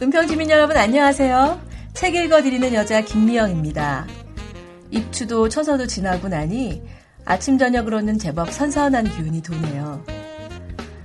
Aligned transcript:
은평주민 0.00 0.48
여러분 0.50 0.76
안녕하세요. 0.76 1.60
책 1.92 2.14
읽어드리는 2.14 2.72
여자 2.72 3.00
김미영입니다. 3.00 4.06
입추도 4.92 5.48
처서도 5.48 5.88
지나고 5.88 6.28
나니 6.28 6.84
아침 7.24 7.58
저녁으로는 7.58 8.16
제법 8.16 8.52
선선한 8.52 9.10
기운이 9.10 9.42
도네요. 9.42 10.04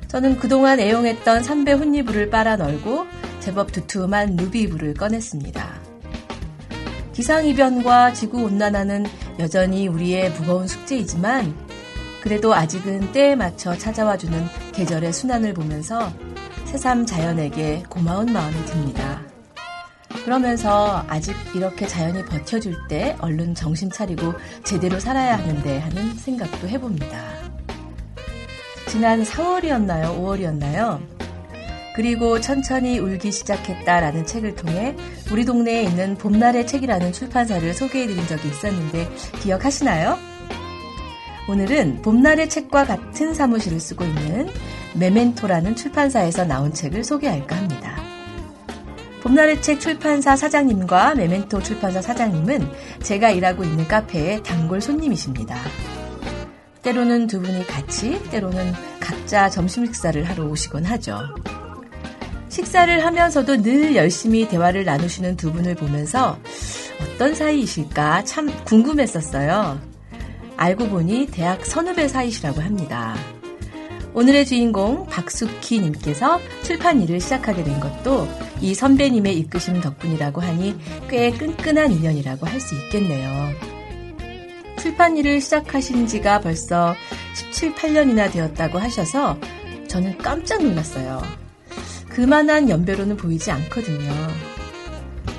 저는 0.10 0.38
그동안 0.38 0.80
애용했던 0.80 1.42
삼배 1.42 1.72
혼이불을 1.72 2.30
빨아 2.30 2.58
널고 2.58 3.08
제법 3.40 3.72
두툼한 3.72 4.36
누비이불을 4.36 4.94
꺼냈습니다. 4.94 5.82
기상이변과 7.14 8.14
지구온난화는 8.14 9.08
여전히 9.40 9.88
우리의 9.88 10.30
무거운 10.34 10.68
숙제이지만 10.68 11.56
그래도 12.22 12.54
아직은 12.54 13.12
때에 13.12 13.36
맞춰 13.36 13.76
찾아와주는 13.76 14.46
계절의 14.74 15.14
순환을 15.14 15.56
보면서 15.56 16.14
새삼 16.74 17.06
자연에게 17.06 17.84
고마운 17.88 18.34
마음이 18.34 18.66
듭니다. 18.66 19.22
그러면서 20.26 21.06
아직 21.08 21.36
이렇게 21.54 21.86
자연이 21.86 22.26
버텨줄 22.26 22.88
때 22.88 23.16
얼른 23.20 23.54
정신 23.54 23.92
차리고 23.92 24.34
제대로 24.64 25.00
살아야 25.00 25.38
하는데 25.38 25.78
하는 25.78 26.16
생각도 26.16 26.68
해봅니다. 26.68 27.16
지난 28.88 29.22
4월이었나요? 29.22 30.18
5월이었나요? 30.18 31.00
그리고 31.96 32.42
천천히 32.42 32.98
울기 32.98 33.32
시작했다라는 33.32 34.26
책을 34.26 34.56
통해 34.56 34.96
우리 35.32 35.46
동네에 35.46 35.84
있는 35.84 36.18
봄날의 36.18 36.66
책이라는 36.66 37.14
출판사를 37.14 37.72
소개해드린 37.72 38.26
적이 38.26 38.48
있었는데 38.48 39.10
기억하시나요? 39.44 40.18
오늘은 41.48 42.02
봄날의 42.02 42.50
책과 42.50 42.86
같은 42.86 43.36
사무실을 43.36 43.80
쓰고 43.80 44.06
있는 44.06 44.50
메멘토라는 44.96 45.76
출판사에서 45.76 46.46
나온 46.46 46.74
책을 46.74 47.04
소개할까 47.04 47.56
합니다. 47.56 47.96
봄날의 49.22 49.62
책 49.62 49.80
출판사 49.80 50.36
사장님과 50.36 51.16
메멘토 51.16 51.64
출판사 51.64 52.02
사장님은 52.02 52.70
제가 53.02 53.32
일하고 53.32 53.64
있는 53.64 53.88
카페의 53.88 54.44
단골 54.44 54.82
손님이십니다. 54.82 55.58
때로는 56.82 57.28
두 57.28 57.42
분이 57.42 57.66
같이, 57.66 58.22
때로는 58.30 58.74
각자 59.00 59.50
점심 59.50 59.86
식사를 59.86 60.22
하러 60.26 60.46
오시곤 60.46 60.84
하죠. 60.84 61.22
식사를 62.50 63.04
하면서도 63.04 63.62
늘 63.62 63.96
열심히 63.96 64.48
대화를 64.48 64.84
나누시는 64.84 65.38
두 65.38 65.54
분을 65.54 65.76
보면서 65.76 66.38
어떤 67.02 67.34
사이이실까 67.34 68.26
참 68.26 68.52
궁금했었어요. 68.66 69.80
알고 70.58 70.90
보니 70.90 71.28
대학 71.28 71.66
선후배 71.66 72.10
사이시라고 72.10 72.62
합니다. 72.62 73.16
오늘의 74.14 74.46
주인공 74.46 75.08
박숙희 75.08 75.80
님께서 75.80 76.40
출판 76.62 77.02
일을 77.02 77.20
시작하게 77.20 77.64
된 77.64 77.80
것도 77.80 78.28
이 78.62 78.76
선배님의 78.76 79.38
이끄심 79.40 79.82
덕분이라고 79.82 80.40
하니 80.42 80.78
꽤 81.10 81.32
끈끈한 81.32 81.92
인연이라고 81.92 82.46
할 82.46 82.62
수 82.62 82.76
있겠네요. 82.76 83.50
출판 84.78 85.18
일을 85.18 85.42
시작하신 85.42 86.08
지가 86.08 86.42
벌써 86.42 86.94
17, 87.36 87.74
8년이나 87.74 88.32
되었다고 88.32 88.78
하셔서 88.78 89.38
저는 89.88 90.18
깜짝 90.20 90.62
놀랐어요. 90.64 91.22
그만한 92.10 92.70
연배로는 92.70 93.18
보이지 93.18 93.50
않거든요. 93.52 94.12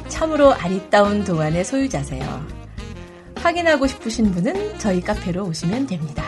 참으로 0.08 0.52
아리따운 0.52 1.24
동안의 1.24 1.64
소유자세요. 1.64 2.46
확인하고 3.36 3.86
싶으신 3.86 4.32
분은 4.32 4.78
저희 4.78 5.00
카페로 5.00 5.44
오시면 5.44 5.86
됩니다. 5.86 6.24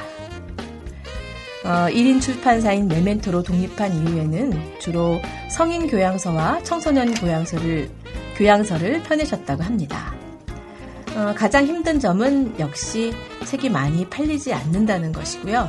어, 1.67 1.89
1인 1.91 2.21
출판사인 2.21 2.87
메멘토로 2.87 3.43
독립한 3.43 3.93
이후에는 3.93 4.79
주로 4.79 5.21
성인 5.51 5.89
교양서와 5.89 6.63
청소년 6.63 7.13
교양서를, 7.13 7.91
교양서를 8.37 9.03
펴내셨다고 9.03 9.65
합니다. 9.65 10.15
어, 11.17 11.35
가장 11.35 11.67
힘든 11.67 11.99
점은 11.99 12.55
역시 12.61 13.13
책이 13.45 13.71
많이 13.71 14.09
팔리지 14.09 14.55
않는다는 14.55 15.11
것이고요. 15.11 15.69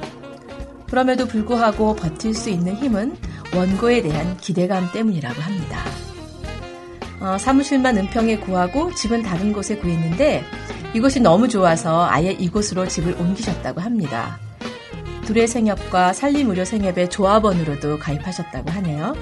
그럼에도 0.87 1.25
불구하고 1.25 1.95
버틸 1.95 2.35
수 2.35 2.51
있는 2.51 2.75
힘은 2.75 3.17
원고에 3.55 4.03
대한 4.03 4.37
기대감 4.37 4.91
때문이라고 4.93 5.41
합니다. 5.41 5.83
어, 7.19 7.39
사무실만 7.39 7.97
은평에 7.97 8.37
구하고 8.37 8.93
집은 8.93 9.23
다른 9.23 9.51
곳에 9.51 9.75
구했는데 9.75 10.43
이곳이 10.93 11.19
너무 11.19 11.47
좋아서 11.47 12.05
아예 12.05 12.33
이곳으로 12.33 12.87
집을 12.87 13.15
옮기셨다고 13.19 13.81
합니다. 13.81 14.37
둘의 15.27 15.47
생협과 15.47 16.13
산림의료 16.13 16.63
생협의 16.63 17.09
조합원으로도 17.09 17.99
가입하셨다고 17.99 18.71
하네요. 18.71 19.13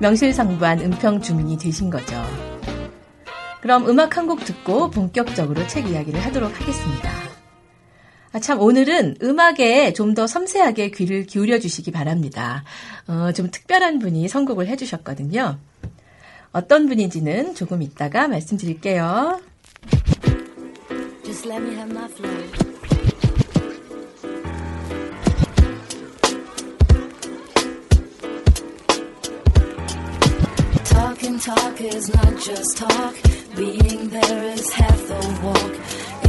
명실상부한 0.00 0.80
은평 0.80 1.22
주민이 1.22 1.56
되신 1.56 1.88
거죠. 1.88 2.22
그럼 3.62 3.88
음악 3.88 4.16
한 4.18 4.26
곡 4.26 4.44
듣고 4.44 4.90
본격적으로 4.90 5.66
책 5.68 5.88
이야기를 5.88 6.20
하도록 6.26 6.52
하겠습니다. 6.60 7.10
아, 8.32 8.38
참, 8.40 8.60
오늘은 8.60 9.16
음악에 9.22 9.94
좀 9.94 10.14
더 10.14 10.26
섬세하게 10.26 10.90
귀를 10.90 11.24
기울여 11.24 11.58
주시기 11.60 11.90
바랍니다. 11.92 12.64
어, 13.08 13.32
좀 13.32 13.50
특별한 13.50 13.98
분이 13.98 14.28
선곡을 14.28 14.66
해주셨거든요. 14.68 15.58
어떤 16.52 16.86
분인지는 16.88 17.54
조금 17.54 17.80
이따가 17.82 18.28
말씀드릴게요. 18.28 19.40
Just 21.24 21.48
let 21.48 21.62
me 21.62 21.74
have 21.74 21.90
my 21.90 22.04
flow. 22.10 22.65
Talking 31.36 31.54
talk 31.54 31.80
is 31.82 32.14
not 32.14 32.40
just 32.40 32.78
talk. 32.78 33.14
Being 33.56 34.08
there 34.08 34.42
is 34.54 34.72
half 34.72 35.06
the 35.06 35.40
walk. 35.44 35.72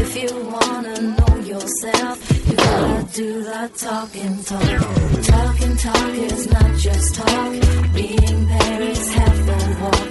If 0.01 0.15
you 0.21 0.29
wanna 0.51 1.01
know 1.01 1.35
yourself, 1.45 2.47
you 2.49 2.55
gotta 2.57 3.07
do 3.13 3.43
the 3.43 3.71
talking 3.77 4.43
talk. 4.43 4.81
Talking 5.23 5.77
talk 5.77 6.13
is 6.13 6.51
not 6.51 6.75
just 6.75 7.15
talk. 7.15 7.51
Being 7.93 8.47
there 8.47 8.81
is 8.81 9.13
half 9.13 9.37
the 9.45 9.77
walk. 9.81 10.09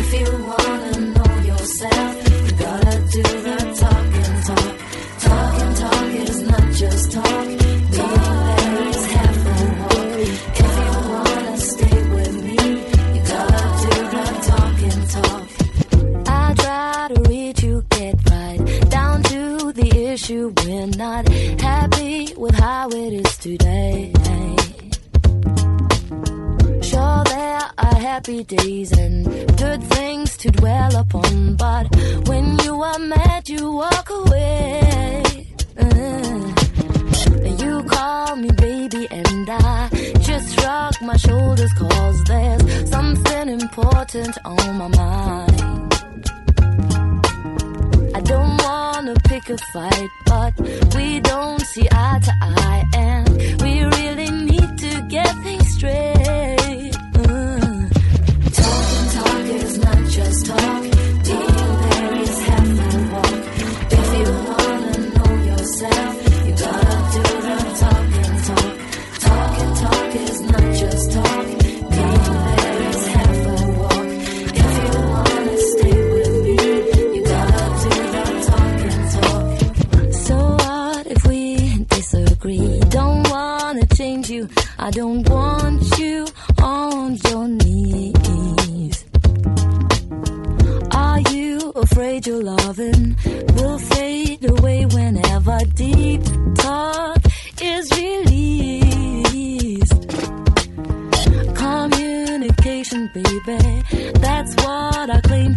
If 0.00 0.08
you 0.20 0.30
wanna 0.50 1.00
know 1.16 1.34
yourself, 1.42 2.14
you 2.46 2.52
gotta 2.52 2.98
do 3.10 3.22
the 3.22 3.56
talking 3.58 3.74
talk. 3.74 3.97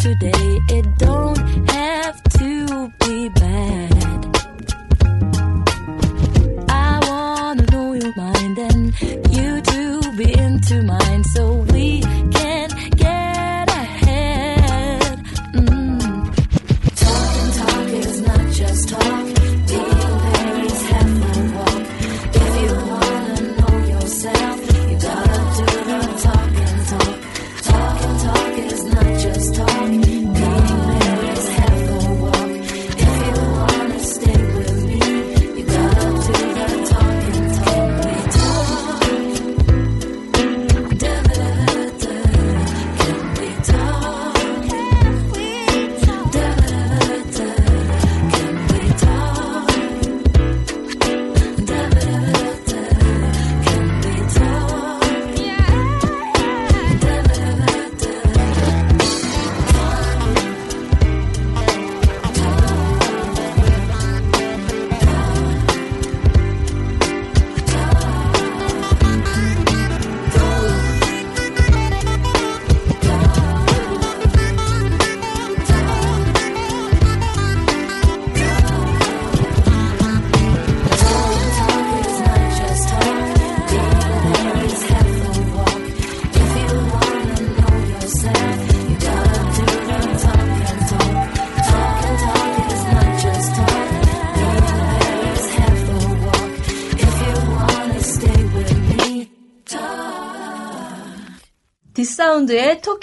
Today. 0.02 0.51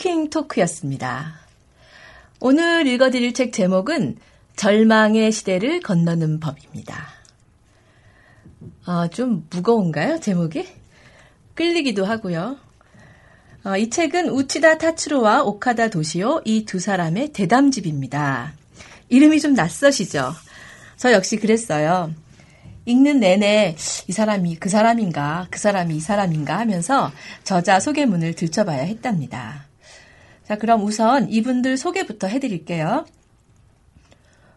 토킹 0.08 0.30
토크였습니다. 0.30 1.34
오늘 2.40 2.86
읽어드릴 2.86 3.34
책 3.34 3.52
제목은 3.52 4.16
절망의 4.56 5.30
시대를 5.30 5.80
건너는 5.80 6.40
법입니다. 6.40 7.08
아, 8.86 9.08
좀 9.12 9.46
무거운가요, 9.50 10.20
제목이? 10.20 10.66
끌리기도 11.54 12.06
하고요. 12.06 12.56
어, 13.64 13.76
이 13.76 13.90
책은 13.90 14.30
우치다 14.30 14.78
타츠로와 14.78 15.42
오카다 15.42 15.90
도시오 15.90 16.40
이 16.46 16.64
두 16.64 16.78
사람의 16.78 17.34
대담집입니다. 17.34 18.54
이름이 19.10 19.40
좀 19.40 19.52
낯서시죠? 19.52 20.32
저 20.96 21.12
역시 21.12 21.36
그랬어요. 21.36 22.14
읽는 22.86 23.20
내내 23.20 23.76
이 24.08 24.12
사람이 24.12 24.56
그 24.56 24.70
사람인가, 24.70 25.48
그 25.50 25.58
사람이 25.58 25.96
이 25.96 26.00
사람인가 26.00 26.58
하면서 26.58 27.12
저자 27.44 27.78
소개문을 27.78 28.32
들춰봐야 28.32 28.84
했답니다. 28.84 29.67
자, 30.48 30.56
그럼 30.56 30.82
우선 30.82 31.28
이분들 31.30 31.76
소개부터 31.76 32.26
해드릴게요. 32.26 33.04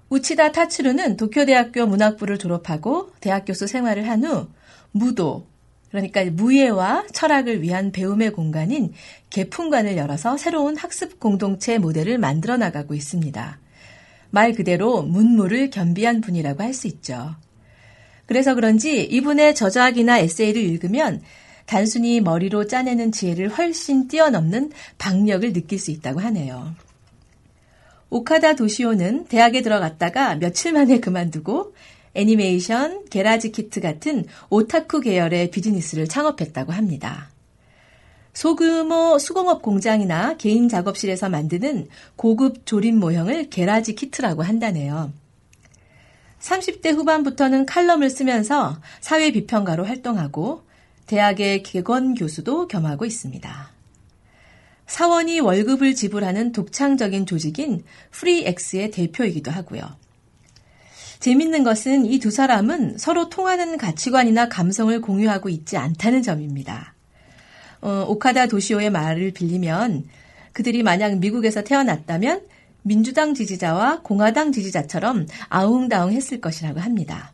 우치다 0.10 0.54
타츠루는 0.54 1.18
도쿄대학교 1.18 1.86
문학부를 1.86 2.38
졸업하고 2.38 3.12
대학 3.20 3.46
교수 3.46 3.68
생활을 3.68 4.08
한 4.08 4.24
후 4.24 4.48
무도, 4.94 5.46
그러니까 5.90 6.24
무예와 6.26 7.06
철학을 7.12 7.62
위한 7.62 7.92
배움의 7.92 8.32
공간인 8.32 8.94
개품관을 9.30 9.98
열어서 9.98 10.38
새로운 10.38 10.78
학습 10.78 11.20
공동체 11.20 11.78
모델을 11.78 12.18
만들어 12.18 12.56
나가고 12.56 12.94
있습니다. 12.94 13.60
말 14.30 14.54
그대로 14.54 15.02
문무를 15.02 15.70
겸비한 15.70 16.22
분이라고 16.22 16.64
할 16.64 16.74
수 16.74 16.88
있죠. 16.88 17.36
그래서 18.26 18.56
그런지 18.56 19.04
이분의 19.04 19.56
저작이나 19.56 20.20
에세이를 20.20 20.62
읽으면 20.62 21.22
단순히 21.66 22.22
머리로 22.22 22.68
짜내는 22.68 23.12
지혜를 23.12 23.50
훨씬 23.50 24.08
뛰어넘는 24.08 24.72
박력을 24.98 25.54
느낄 25.54 25.80
수 25.80 25.92
있다고 25.92 26.20
하네요. 26.20 26.76
오카다 28.10 28.56
도시오는 28.56 29.26
대학에 29.26 29.62
들어갔다가 29.62 30.36
며칠 30.36 30.74
만에 30.74 31.00
그만두고 31.00 31.74
애니메이션, 32.14 33.06
게라지 33.10 33.52
키트 33.52 33.80
같은 33.80 34.26
오타쿠 34.50 35.00
계열의 35.00 35.50
비즈니스를 35.52 36.08
창업했다고 36.08 36.74
합니다. 36.74 37.30
소규모 38.34 39.18
수공업 39.18 39.62
공장이나 39.62 40.36
개인 40.38 40.70
작업실에서 40.70 41.30
만드는 41.30 41.88
고급 42.16 42.66
조립 42.66 42.96
모형을 42.96 43.50
게라지 43.50 43.96
키트라고 43.96 44.44
한다네요. 44.44 45.12
30대 46.40 46.94
후반부터는 46.94 47.66
칼럼을 47.66 48.10
쓰면서 48.10 48.78
사회 49.00 49.32
비평가로 49.32 49.86
활동하고 49.86 50.64
대학의 51.12 51.64
개건 51.64 52.16
교수도 52.16 52.70
겸하고 52.70 53.04
있습니다. 53.04 53.70
사원이 54.88 55.42
월급을 55.42 55.94
지불하는 55.94 56.54
독창적인 56.54 57.26
조직인 57.26 57.84
프리엑스의 58.12 58.92
대표이기도 58.92 59.52
하고요. 59.52 59.82
재밌는 61.20 61.66
것은 61.66 62.06
이 62.06 62.18
두 62.20 62.32
사람은 62.32 62.98
서로 62.98 63.28
통하는 63.28 63.78
가치관이나 63.78 64.48
감성을 64.48 65.02
공유하고 65.02 65.50
있지 65.50 65.76
않다는 65.76 66.24
점입니다. 66.24 66.96
어, 67.82 68.06
오카다 68.08 68.48
도시오의 68.48 68.90
말을 68.90 69.32
빌리면 69.32 70.06
그들이 70.54 70.82
만약 70.82 71.18
미국에서 71.18 71.62
태어났다면 71.62 72.44
민주당 72.84 73.34
지지자와 73.34 74.00
공화당 74.04 74.54
지지자처럼 74.54 75.28
아웅다웅 75.50 76.14
했을 76.14 76.40
것이라고 76.40 76.80
합니다. 76.80 77.34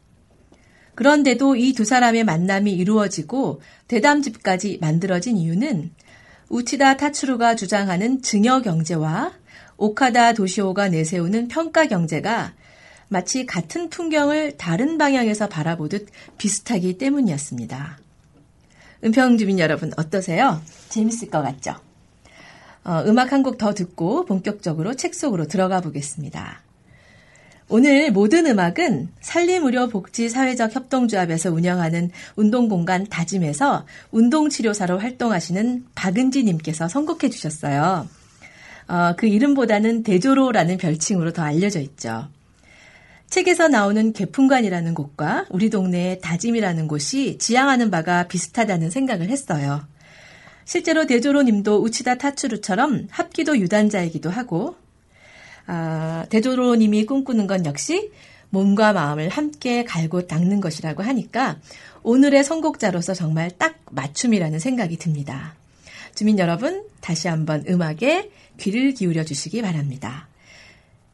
그런데도 0.97 1.55
이 1.55 1.73
두 1.73 1.85
사람의 1.85 2.23
만남이 2.23 2.73
이루어지고 2.73 3.61
대담집까지 3.87 4.79
만들어진 4.81 5.37
이유는 5.37 5.91
우치다 6.49 6.97
타츠루가 6.97 7.55
주장하는 7.55 8.23
증여 8.23 8.61
경제와 8.61 9.31
오카다 9.77 10.33
도시오가 10.33 10.89
내세우는 10.89 11.49
평가 11.49 11.85
경제가 11.85 12.53
마치 13.09 13.45
같은 13.45 13.89
풍경을 13.91 14.57
다른 14.57 14.97
방향에서 14.97 15.47
바라보듯 15.49 16.07
비슷하기 16.39 16.97
때문이었습니다. 16.97 17.99
은평 19.03 19.37
주민 19.37 19.59
여러분 19.59 19.93
어떠세요? 19.97 20.61
재밌을 20.89 21.29
것 21.29 21.43
같죠? 21.43 21.75
어, 22.83 23.03
음악 23.05 23.33
한 23.33 23.43
곡 23.43 23.59
더 23.59 23.75
듣고 23.75 24.25
본격적으로 24.25 24.95
책 24.95 25.13
속으로 25.13 25.45
들어가 25.45 25.79
보겠습니다. 25.79 26.63
오늘 27.69 28.11
모든 28.11 28.45
음악은 28.45 29.09
살림의료 29.19 29.89
복지 29.89 30.29
사회적 30.29 30.73
협동조합에서 30.73 31.51
운영하는 31.51 32.11
운동공간 32.37 33.07
다짐에서 33.07 33.85
운동치료사로 34.11 34.99
활동하시는 34.99 35.85
박은지님께서 35.93 36.87
선곡해 36.87 37.29
주셨어요. 37.29 38.07
어, 38.87 39.13
그 39.17 39.27
이름보다는 39.27 40.03
대조로라는 40.03 40.77
별칭으로 40.77 41.33
더 41.33 41.43
알려져 41.43 41.81
있죠. 41.81 42.29
책에서 43.29 43.67
나오는 43.67 44.13
개품관이라는 44.13 44.93
곳과 44.93 45.47
우리 45.49 45.69
동네의 45.69 46.21
다짐이라는 46.21 46.87
곳이 46.87 47.37
지향하는 47.37 47.91
바가 47.91 48.29
비슷하다는 48.29 48.89
생각을 48.91 49.27
했어요. 49.27 49.85
실제로 50.63 51.05
대조로 51.05 51.41
님도 51.41 51.81
우치다 51.81 52.15
타츠루처럼 52.15 53.07
합기도 53.09 53.57
유단자이기도 53.57 54.29
하고, 54.29 54.77
아, 55.67 56.25
대조로 56.29 56.75
님이 56.75 57.05
꿈꾸는 57.05 57.45
건 57.45 57.65
역시 57.65 58.11
몸과 58.49 58.93
마음을 58.93 59.29
함께 59.29 59.83
갈고 59.83 60.25
닦는 60.25 60.61
것이라고 60.61 61.03
하니까 61.03 61.59
오늘의 62.03 62.43
선곡자로서 62.43 63.13
정말 63.13 63.51
딱 63.51 63.75
맞춤이라는 63.91 64.59
생각이 64.59 64.97
듭니다. 64.97 65.55
주민 66.15 66.39
여러분, 66.39 66.83
다시 67.01 67.27
한번 67.27 67.63
음악에 67.67 68.31
귀를 68.57 68.93
기울여 68.93 69.23
주시기 69.23 69.61
바랍니다. 69.61 70.27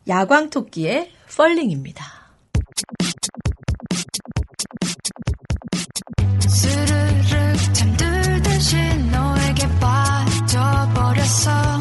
야광토끼의 0.08 1.12
펄링입니다. 1.36 2.06
스르륵 6.48 7.74
잠들듯이 7.74 8.78
너에게 9.12 9.68
빠져버렸어 9.80 11.73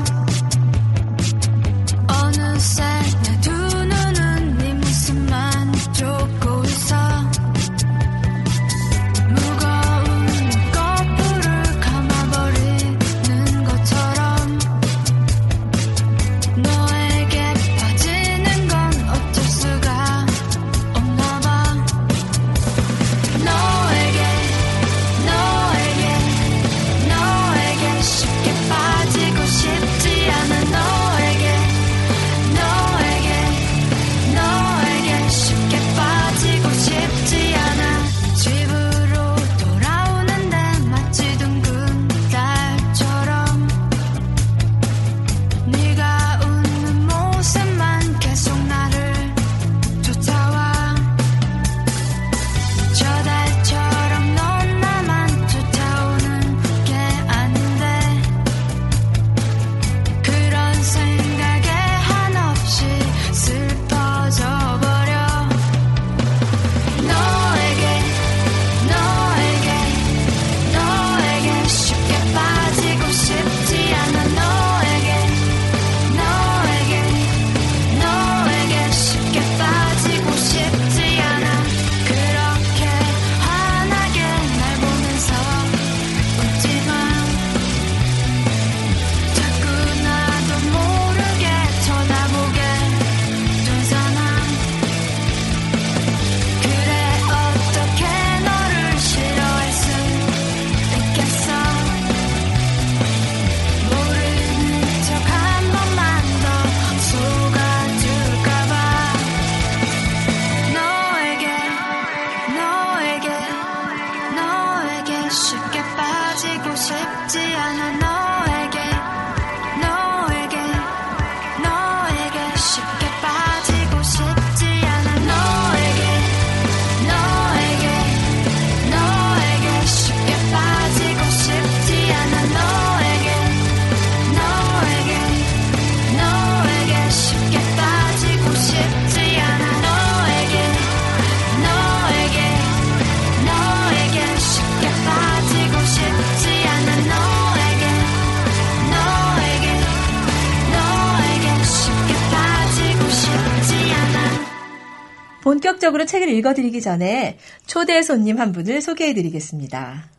읽어드리기 156.33 156.81
전에 156.81 157.39
초대 157.67 158.03
손님 158.03 158.41
한 158.41 158.53
분을 158.53 158.83
소개해드리겠습니다. 158.83 160.11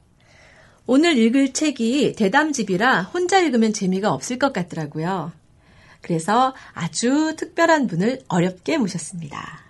오늘 0.85 1.17
읽을 1.17 1.53
책이 1.53 2.13
대담집이라 2.17 3.03
혼자 3.03 3.39
읽으면 3.39 3.73
재미가 3.73 4.11
없을 4.11 4.37
것 4.37 4.53
같더라고요. 4.53 5.31
그래서 6.01 6.53
아주 6.73 7.35
특별한 7.37 7.87
분을 7.87 8.21
어렵게 8.27 8.77
모셨습니다. 8.77 9.63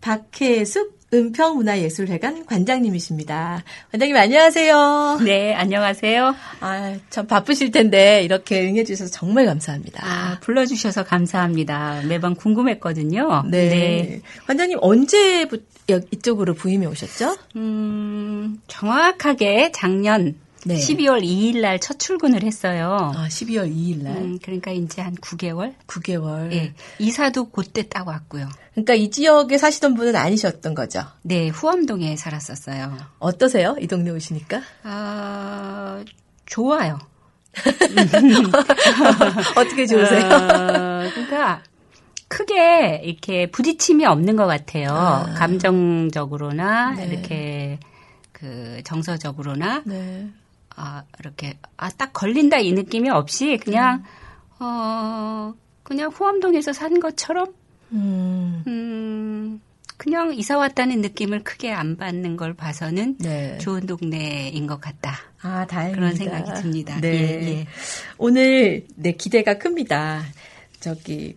박혜숙 0.00 0.95
은평문화예술회관 1.16 2.46
관장님이십니다. 2.46 3.64
관장님 3.90 4.16
안녕하세요. 4.16 5.20
네, 5.24 5.54
안녕하세요. 5.54 6.34
아, 6.60 6.96
참 7.10 7.26
바쁘실 7.26 7.70
텐데 7.70 8.22
이렇게 8.22 8.68
응해 8.68 8.84
주셔서 8.84 9.10
정말 9.10 9.46
감사합니다. 9.46 10.00
아, 10.04 10.38
불러 10.40 10.66
주셔서 10.66 11.04
감사합니다. 11.04 12.02
매번 12.06 12.34
궁금했거든요. 12.34 13.44
네. 13.50 14.20
관장님 14.46 14.78
언제부터 14.80 16.00
이쪽으로 16.10 16.54
부임해 16.54 16.86
오셨죠? 16.86 17.36
음, 17.56 18.60
정확하게 18.66 19.72
작년 19.72 20.34
네. 20.66 20.74
12월 20.76 21.22
2일 21.22 21.60
날 21.60 21.78
첫 21.78 21.98
출근을 21.98 22.42
했어요. 22.42 23.12
아, 23.14 23.28
12월 23.28 23.70
2일 23.72 24.02
날. 24.02 24.16
음, 24.16 24.38
그러니까 24.42 24.72
이제 24.72 25.00
한 25.00 25.14
9개월? 25.14 25.74
9개월. 25.86 26.52
예. 26.52 26.74
이사도 26.98 27.50
그때 27.50 27.88
딱 27.88 28.08
왔고요. 28.08 28.48
그러니까 28.72 28.94
이 28.94 29.10
지역에 29.10 29.58
사시던 29.58 29.94
분은 29.94 30.16
아니셨던 30.16 30.74
거죠. 30.74 31.02
네, 31.22 31.48
후암동에 31.48 32.16
살았었어요. 32.16 32.96
어떠세요? 33.20 33.76
이 33.80 33.86
동네 33.86 34.10
오시니까? 34.10 34.60
아, 34.82 36.04
좋아요. 36.46 36.98
어떻게 39.56 39.86
좋으세요? 39.86 40.26
어, 40.26 41.08
그러니까 41.14 41.62
크게 42.28 43.00
이렇게 43.04 43.46
부딪힘이 43.50 44.04
없는 44.04 44.36
것 44.36 44.46
같아요. 44.46 44.88
아. 44.90 45.34
감정적으로나 45.36 46.90
네. 46.96 47.06
이렇게 47.06 47.78
그 48.32 48.80
정서적으로나 48.84 49.82
네. 49.86 50.28
아 50.76 51.02
이렇게 51.18 51.58
아 51.76 51.88
딱 51.90 52.12
걸린다 52.12 52.58
이 52.58 52.72
느낌이 52.72 53.08
없이 53.10 53.58
그냥 53.62 54.04
어 54.58 55.54
그냥 55.82 56.10
후암동에서 56.10 56.72
산 56.72 57.00
것처럼 57.00 57.54
음. 57.92 58.62
음 58.66 59.60
그냥 59.96 60.34
이사 60.34 60.58
왔다는 60.58 61.00
느낌을 61.00 61.42
크게 61.42 61.72
안 61.72 61.96
받는 61.96 62.36
걸 62.36 62.52
봐서는 62.54 63.16
네. 63.18 63.56
좋은 63.58 63.86
동네인 63.86 64.66
것 64.66 64.78
같다. 64.80 65.18
아, 65.40 65.66
다행입니다. 65.66 65.96
그런 65.96 66.14
생각이 66.14 66.60
듭니다. 66.60 67.00
네. 67.00 67.08
예, 67.08 67.48
예. 67.48 67.66
오늘 68.18 68.86
네 68.96 69.12
기대가 69.12 69.56
큽니다. 69.56 70.22
저기 70.80 71.36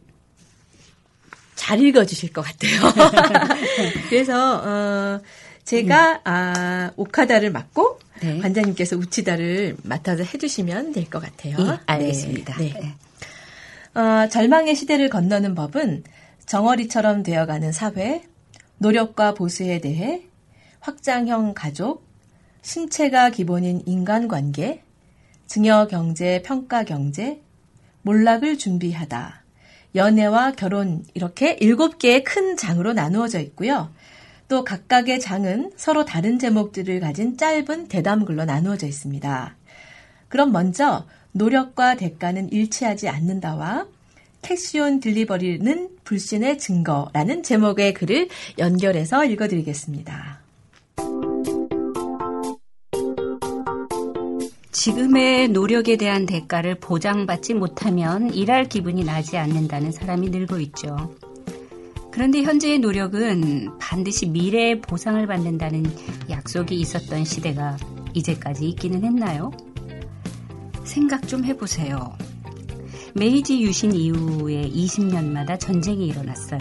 잘 1.55 1.79
읽어주실 1.81 2.34
것 2.34 2.41
같아요. 2.41 2.81
그래서 4.10 4.62
어, 4.62 5.22
제가 5.69 6.21
아, 6.23 6.91
오카다를 6.95 7.51
맡고 7.51 7.99
네. 8.21 8.39
관장님께서 8.39 8.97
우치다를 8.97 9.77
맡아서 9.83 10.23
해주시면 10.23 10.93
될 10.93 11.05
것 11.05 11.21
같아요. 11.21 11.57
예, 11.59 11.77
알겠습니다. 11.85 12.57
네. 12.57 12.73
네. 12.73 13.99
어, 13.99 14.27
절망의 14.29 14.75
시대를 14.75 15.09
건너는 15.09 15.53
법은 15.53 16.05
정어리처럼 16.47 17.21
되어가는 17.21 17.71
사회, 17.71 18.23
노력과 18.79 19.35
보수에 19.35 19.79
대해 19.79 20.23
확장형 20.79 21.53
가족, 21.53 22.03
신체가 22.63 23.29
기본인 23.29 23.83
인간관계, 23.85 24.81
증여 25.45 25.88
경제, 25.88 26.41
평가 26.41 26.83
경제, 26.83 27.41
몰락을 28.01 28.57
준비하다. 28.57 29.43
연애와 29.93 30.53
결혼 30.53 31.03
이렇게 31.13 31.57
일곱 31.59 31.99
개의 31.99 32.23
큰 32.23 32.57
장으로 32.57 32.93
나누어져 32.93 33.39
있고요. 33.39 33.91
또 34.50 34.63
각각의 34.63 35.20
장은 35.20 35.72
서로 35.77 36.06
다른 36.06 36.39
제목들을 36.39 37.00
가진 37.00 37.38
짧은 37.38 37.88
대담글로 37.88 38.46
나누어져 38.46 38.88
있습니다. 38.88 39.56
그럼 40.27 40.51
먼저 40.51 41.06
노력과 41.32 41.96
대가는 41.96 42.51
일치하지 42.51 43.08
않는다와 43.10 43.86
캐시온 44.41 45.00
딜리버리는 45.01 45.89
불신의 46.03 46.58
증거라는 46.58 47.44
제목의 47.44 47.94
글을 47.94 48.29
연결해서 48.58 49.24
읽어드리겠습니다. 49.25 50.39
지금의 54.72 55.50
노력에 55.50 55.98
대한 55.98 56.25
대가를 56.25 56.75
보장받지 56.75 57.53
못하면 57.53 58.34
일할 58.34 58.70
기분이 58.70 59.03
나지 59.03 59.38
않는다는 59.38 59.91
사람이 59.91 60.29
늘고 60.29 60.60
있죠. 60.62 61.13
그런데 62.11 62.41
현재의 62.43 62.79
노력은 62.79 63.77
반드시 63.79 64.27
미래의 64.27 64.81
보상을 64.81 65.25
받는다는 65.25 65.85
약속이 66.29 66.75
있었던 66.75 67.23
시대가 67.23 67.77
이제까지 68.13 68.67
있기는 68.69 69.03
했나요? 69.03 69.51
생각 70.83 71.27
좀 71.27 71.45
해보세요. 71.45 72.17
메이지 73.13 73.61
유신 73.61 73.93
이후에 73.93 74.69
20년마다 74.69 75.59
전쟁이 75.59 76.07
일어났어요. 76.07 76.59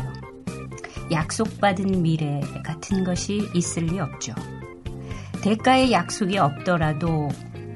약속받은 1.11 2.03
미래 2.03 2.41
같은 2.65 3.05
것이 3.05 3.49
있을 3.55 3.87
리 3.87 3.99
없죠. 3.99 4.35
대가의 5.43 5.93
약속이 5.93 6.37
없더라도 6.37 7.29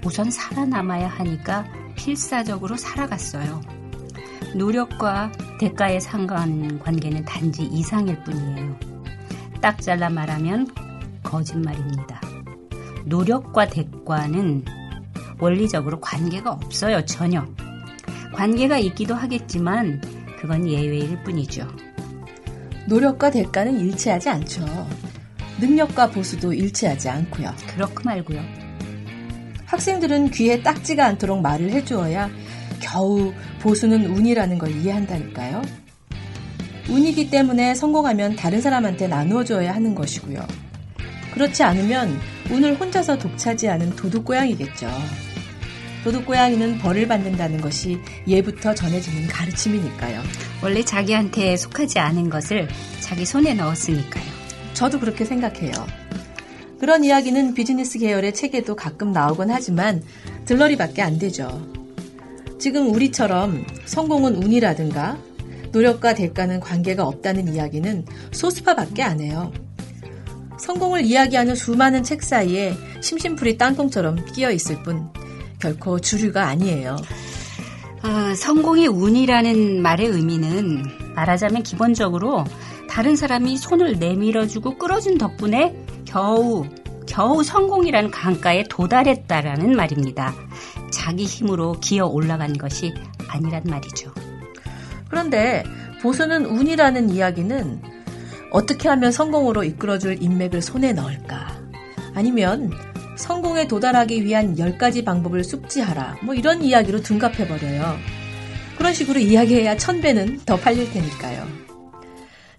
우선 0.04 0.30
살아남아야 0.30 1.08
하니까 1.08 1.64
필사적으로 1.96 2.76
살아갔어요. 2.76 3.81
노력과 4.54 5.32
대가의 5.58 6.00
상관 6.00 6.78
관계는 6.78 7.24
단지 7.24 7.62
이상일 7.62 8.22
뿐이에요. 8.24 8.76
딱 9.60 9.80
잘라 9.80 10.10
말하면 10.10 10.68
거짓말입니다. 11.22 12.20
노력과 13.06 13.68
대가는 13.68 14.64
원리적으로 15.38 16.00
관계가 16.00 16.52
없어요, 16.52 17.04
전혀. 17.04 17.44
관계가 18.34 18.78
있기도 18.78 19.14
하겠지만 19.14 20.00
그건 20.40 20.68
예외일 20.68 21.22
뿐이죠. 21.22 21.66
노력과 22.86 23.30
대가는 23.30 23.78
일치하지 23.78 24.28
않죠. 24.28 24.66
능력과 25.60 26.10
보수도 26.10 26.52
일치하지 26.52 27.08
않고요. 27.08 27.54
그렇고 27.74 28.02
말고요. 28.04 28.40
학생들은 29.66 30.30
귀에 30.32 30.62
딱지가 30.62 31.06
않도록 31.06 31.40
말을 31.40 31.70
해주어야 31.70 32.28
겨우 32.82 33.32
보수는 33.60 34.06
운이라는 34.06 34.58
걸 34.58 34.70
이해한다니까요. 34.70 35.62
운이기 36.88 37.30
때문에 37.30 37.74
성공하면 37.74 38.36
다른 38.36 38.60
사람한테 38.60 39.08
나누어줘야 39.08 39.74
하는 39.74 39.94
것이고요. 39.94 40.46
그렇지 41.32 41.62
않으면 41.62 42.18
운을 42.50 42.78
혼자서 42.78 43.18
독차지하는 43.18 43.96
도둑고양이겠죠. 43.96 44.88
도둑고양이는 46.04 46.78
벌을 46.78 47.06
받는다는 47.06 47.60
것이 47.60 47.98
예부터 48.26 48.74
전해지는 48.74 49.28
가르침이니까요. 49.28 50.20
원래 50.62 50.84
자기한테 50.84 51.56
속하지 51.56 52.00
않은 52.00 52.28
것을 52.28 52.68
자기 53.00 53.24
손에 53.24 53.54
넣었으니까요. 53.54 54.24
저도 54.74 54.98
그렇게 54.98 55.24
생각해요. 55.24 55.72
그런 56.80 57.04
이야기는 57.04 57.54
비즈니스 57.54 58.00
계열의 58.00 58.34
책에도 58.34 58.74
가끔 58.74 59.12
나오곤 59.12 59.50
하지만 59.50 60.02
들러리밖에 60.44 61.00
안 61.02 61.18
되죠. 61.18 61.81
지금 62.62 62.94
우리처럼 62.94 63.66
성공은 63.86 64.36
운이라든가 64.36 65.18
노력과 65.72 66.14
대가는 66.14 66.60
관계가 66.60 67.04
없다는 67.04 67.52
이야기는 67.52 68.06
소수파밖에 68.30 69.02
안 69.02 69.20
해요. 69.20 69.52
성공을 70.60 71.02
이야기하는 71.02 71.56
수많은 71.56 72.04
책 72.04 72.22
사이에 72.22 72.76
심심풀이 73.00 73.58
땅콩처럼 73.58 74.24
끼어 74.26 74.52
있을 74.52 74.80
뿐 74.84 75.08
결코 75.58 75.98
주류가 75.98 76.46
아니에요. 76.46 76.98
아, 78.02 78.32
성공의 78.36 78.86
운이라는 78.86 79.82
말의 79.82 80.06
의미는 80.06 80.84
말하자면 81.16 81.64
기본적으로 81.64 82.44
다른 82.88 83.16
사람이 83.16 83.56
손을 83.56 83.98
내밀어주고 83.98 84.78
끌어준 84.78 85.18
덕분에 85.18 85.74
겨우 86.04 86.64
겨우 87.06 87.42
성공이라는 87.42 88.12
강가에 88.12 88.62
도달했다라는 88.70 89.74
말입니다. 89.74 90.32
자기 90.92 91.24
힘으로 91.24 91.72
기어 91.80 92.06
올라간 92.06 92.58
것이 92.58 92.94
아니란 93.26 93.62
말이죠. 93.64 94.12
그런데 95.08 95.64
보수는 96.00 96.46
운이라는 96.46 97.10
이야기는 97.10 97.82
어떻게 98.50 98.88
하면 98.88 99.10
성공으로 99.10 99.64
이끌어줄 99.64 100.22
인맥을 100.22 100.62
손에 100.62 100.92
넣을까? 100.92 101.58
아니면 102.14 102.70
성공에 103.16 103.66
도달하기 103.66 104.24
위한 104.24 104.56
10가지 104.56 105.04
방법을 105.04 105.44
숙지하라. 105.44 106.18
뭐 106.22 106.34
이런 106.34 106.62
이야기로 106.62 107.02
둔갑해버려요. 107.02 107.96
그런 108.76 108.94
식으로 108.94 109.20
이야기해야 109.20 109.76
천배는 109.76 110.40
더 110.44 110.56
팔릴 110.56 110.90
테니까요. 110.92 111.46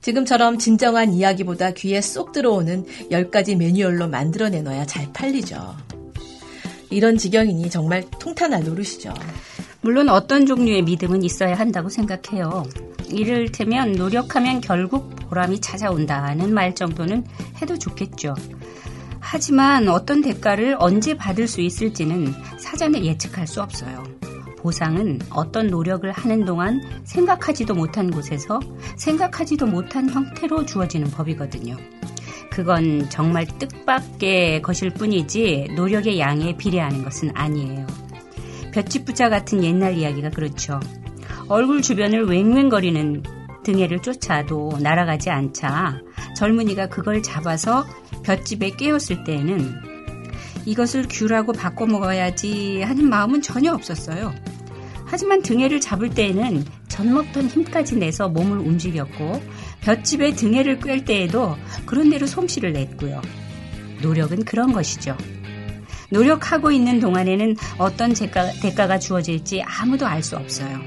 지금처럼 0.01 0.57
진정한 0.57 1.13
이야기보다 1.13 1.71
귀에 1.71 2.01
쏙 2.01 2.33
들어오는 2.33 2.85
10가지 3.09 3.55
매뉴얼로 3.55 4.09
만들어내놔야 4.09 4.85
잘 4.85 5.11
팔리죠. 5.13 5.75
이런 6.93 7.17
지경이니 7.17 7.69
정말 7.69 8.03
통탄할 8.19 8.63
노릇이죠. 8.63 9.13
물론 9.81 10.09
어떤 10.09 10.45
종류의 10.45 10.83
믿음은 10.83 11.23
있어야 11.23 11.55
한다고 11.55 11.89
생각해요. 11.89 12.63
이를테면 13.09 13.93
노력하면 13.93 14.61
결국 14.61 15.15
보람이 15.27 15.59
찾아온다는 15.59 16.53
말 16.53 16.73
정도는 16.73 17.25
해도 17.61 17.77
좋겠죠. 17.77 18.33
하지만 19.19 19.87
어떤 19.87 20.21
대가를 20.21 20.77
언제 20.79 21.15
받을 21.15 21.47
수 21.47 21.61
있을지는 21.61 22.33
사전에 22.57 23.03
예측할 23.03 23.47
수 23.47 23.61
없어요. 23.61 24.03
보상은 24.57 25.19
어떤 25.29 25.67
노력을 25.67 26.09
하는 26.09 26.45
동안 26.45 26.81
생각하지도 27.03 27.73
못한 27.73 28.09
곳에서 28.09 28.61
생각하지도 28.95 29.65
못한 29.65 30.09
형태로 30.09 30.65
주어지는 30.65 31.11
법이거든요. 31.11 31.75
그건 32.53 33.09
정말 33.09 33.47
뜻밖의 33.47 34.61
것일 34.61 34.91
뿐이지 34.91 35.69
노력의 35.75 36.19
양에 36.19 36.55
비례하는 36.55 37.03
것은 37.03 37.31
아니에요. 37.33 37.87
볏짚 38.71 39.05
부자 39.05 39.29
같은 39.29 39.63
옛날 39.63 39.97
이야기가 39.97 40.29
그렇죠. 40.29 40.79
얼굴 41.49 41.81
주변을 41.81 42.27
웽웽거리는 42.27 43.23
등해를 43.63 44.03
쫓아도 44.03 44.71
날아가지 44.79 45.31
않자 45.31 45.99
젊은이가 46.37 46.89
그걸 46.89 47.23
잡아서 47.23 47.87
볏집에 48.21 48.71
깨웠을 48.71 49.23
때에는 49.23 49.73
이것을 50.65 51.07
귤하고 51.09 51.53
바꿔 51.53 51.87
먹어야지 51.87 52.83
하는 52.83 53.09
마음은 53.09 53.41
전혀 53.41 53.73
없었어요. 53.73 54.31
하지만 55.05 55.41
등해를 55.41 55.81
잡을 55.81 56.11
때에는 56.11 56.65
전 56.87 57.13
먹던 57.13 57.47
힘까지 57.47 57.97
내서 57.97 58.29
몸을 58.29 58.59
움직였고 58.59 59.41
볏집에 59.85 60.33
등해를 60.35 60.79
꿰 60.79 61.03
때에도 61.03 61.57
그런 61.85 62.09
대로 62.09 62.25
솜씨를 62.25 62.73
냈고요. 62.73 63.21
노력은 64.01 64.45
그런 64.45 64.73
것이죠. 64.73 65.17
노력하고 66.09 66.71
있는 66.71 66.99
동안에는 66.99 67.55
어떤 67.77 68.13
대가, 68.13 68.51
대가가 68.51 68.99
주어질지 68.99 69.63
아무도 69.63 70.05
알 70.05 70.21
수 70.21 70.35
없어요. 70.37 70.79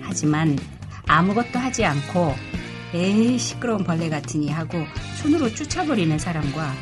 하지만 0.00 0.58
아무것도 1.06 1.58
하지 1.58 1.84
않고 1.84 2.34
에이 2.94 3.38
시끄러운 3.38 3.84
벌레 3.84 4.08
같으니 4.08 4.48
하고 4.50 4.84
손으로 5.22 5.52
쫓아버리는 5.54 6.18
사람과 6.18 6.72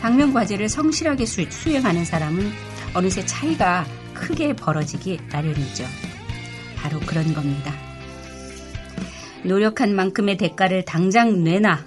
당면 0.00 0.32
과제를 0.32 0.68
성실하게 0.68 1.26
수, 1.26 1.44
수행하는 1.50 2.04
사람은 2.04 2.50
어느새 2.94 3.24
차이가 3.26 3.84
크게 4.14 4.54
벌어지기 4.54 5.18
마련이죠. 5.32 5.84
바로 6.76 7.00
그런 7.00 7.34
겁니다. 7.34 7.87
노력한 9.44 9.94
만큼의 9.94 10.36
대가를 10.36 10.84
당장 10.84 11.44
내놔. 11.44 11.78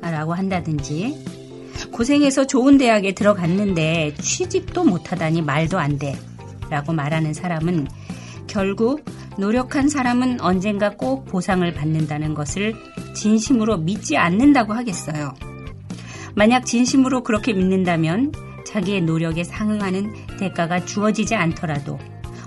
라고 0.00 0.34
한다든지. 0.34 1.24
고생해서 1.92 2.46
좋은 2.46 2.78
대학에 2.78 3.12
들어갔는데 3.12 4.14
취직도 4.20 4.84
못하다니 4.84 5.42
말도 5.42 5.78
안 5.78 5.98
돼. 5.98 6.16
라고 6.70 6.92
말하는 6.92 7.34
사람은 7.34 7.88
결국 8.46 9.04
노력한 9.38 9.88
사람은 9.88 10.40
언젠가 10.40 10.90
꼭 10.90 11.26
보상을 11.26 11.72
받는다는 11.72 12.34
것을 12.34 12.74
진심으로 13.14 13.78
믿지 13.78 14.16
않는다고 14.16 14.72
하겠어요. 14.72 15.34
만약 16.34 16.66
진심으로 16.66 17.22
그렇게 17.22 17.52
믿는다면 17.52 18.32
자기의 18.66 19.02
노력에 19.02 19.44
상응하는 19.44 20.12
대가가 20.38 20.84
주어지지 20.84 21.34
않더라도 21.34 21.98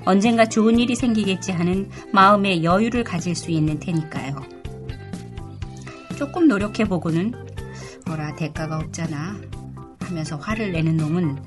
언젠가 0.06 0.46
좋은 0.46 0.80
일이 0.80 0.96
생기겠지 0.96 1.52
하는 1.52 1.90
마음의 2.12 2.64
여유를 2.64 3.04
가질 3.04 3.36
수 3.36 3.52
있는 3.52 3.80
테니까요. 3.80 4.42
조금 6.18 6.48
노력해보고는 6.48 7.34
어라 8.10 8.36
대가가 8.36 8.78
없잖아 8.78 9.40
하면서 10.00 10.36
화를 10.36 10.72
내는 10.72 10.98
놈은 10.98 11.38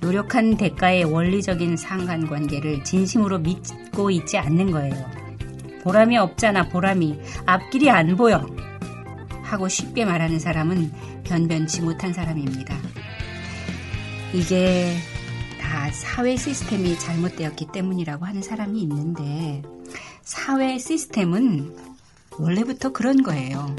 노력한 0.00 0.56
대가의 0.56 1.04
원리적인 1.04 1.76
상관관계를 1.76 2.84
진심으로 2.84 3.38
믿고 3.38 4.10
있지 4.10 4.38
않는 4.38 4.70
거예요. 4.70 5.10
보람이 5.82 6.16
없잖아, 6.18 6.68
보람이. 6.68 7.18
앞길이 7.46 7.90
안 7.90 8.16
보여. 8.16 8.46
하고 9.42 9.68
쉽게 9.68 10.04
말하는 10.04 10.38
사람은 10.38 10.92
변변치 11.24 11.82
못한 11.82 12.12
사람입니다. 12.12 12.76
이게 14.34 14.94
다 15.68 15.90
사회 15.92 16.34
시스템이 16.34 16.98
잘못되었기 16.98 17.66
때문이라고 17.72 18.24
하는 18.24 18.40
사람이 18.40 18.80
있는데, 18.80 19.60
사회 20.22 20.78
시스템은 20.78 21.76
원래부터 22.38 22.92
그런 22.92 23.22
거예요. 23.22 23.76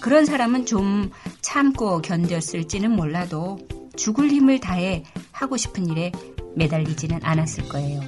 그런 0.00 0.24
사람은 0.24 0.64
좀 0.64 1.10
참고 1.42 2.00
견뎠을지는 2.00 2.88
몰라도 2.88 3.58
죽을 3.94 4.30
힘을 4.30 4.58
다해 4.58 5.04
하고 5.32 5.58
싶은 5.58 5.86
일에 5.86 6.12
매달리지는 6.54 7.20
않았을 7.22 7.68
거예요. 7.68 8.00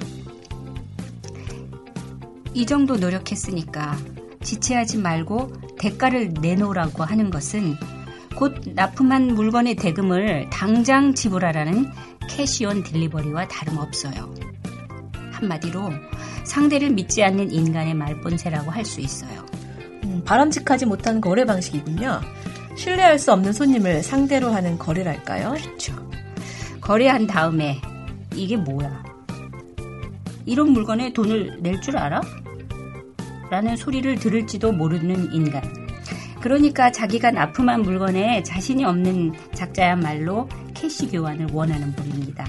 이 2.55 2.65
정도 2.65 2.97
노력했으니까 2.97 3.97
지체하지 4.41 4.97
말고 4.97 5.53
대가를 5.77 6.33
내놓으라고 6.41 7.03
하는 7.03 7.29
것은 7.29 7.75
곧 8.35 8.55
납품한 8.73 9.35
물건의 9.35 9.75
대금을 9.75 10.49
당장 10.49 11.13
지불하라는 11.13 11.91
캐시온 12.29 12.83
딜리버리와 12.83 13.47
다름없어요. 13.47 14.33
한마디로 15.31 15.89
상대를 16.45 16.91
믿지 16.91 17.23
않는 17.23 17.51
인간의 17.51 17.93
말본세라고 17.95 18.71
할 18.71 18.85
수 18.85 19.01
있어요. 19.01 19.45
음, 20.03 20.21
바람직하지 20.25 20.85
못한 20.85 21.19
거래 21.21 21.43
방식이군요. 21.45 22.21
신뢰할 22.75 23.19
수 23.19 23.33
없는 23.33 23.51
손님을 23.51 24.03
상대로 24.03 24.49
하는 24.53 24.77
거래랄까요? 24.77 25.51
그렇죠. 25.51 25.93
거래한 26.81 27.27
다음에 27.27 27.79
이게 28.35 28.55
뭐야? 28.57 29.03
이런 30.45 30.71
물건에 30.71 31.11
돈을 31.13 31.59
낼 31.61 31.81
줄 31.81 31.97
알아? 31.97 32.21
라는 33.51 33.75
소리를 33.75 34.15
들을지도 34.15 34.71
모르는 34.71 35.33
인간. 35.33 35.61
그러니까 36.39 36.91
자기가 36.91 37.31
납품한 37.31 37.81
물건에 37.81 38.43
자신이 38.43 38.85
없는 38.85 39.33
작자야말로 39.53 40.47
캐시 40.79 41.07
교환을 41.07 41.47
원하는 41.51 41.93
분입니다. 41.93 42.45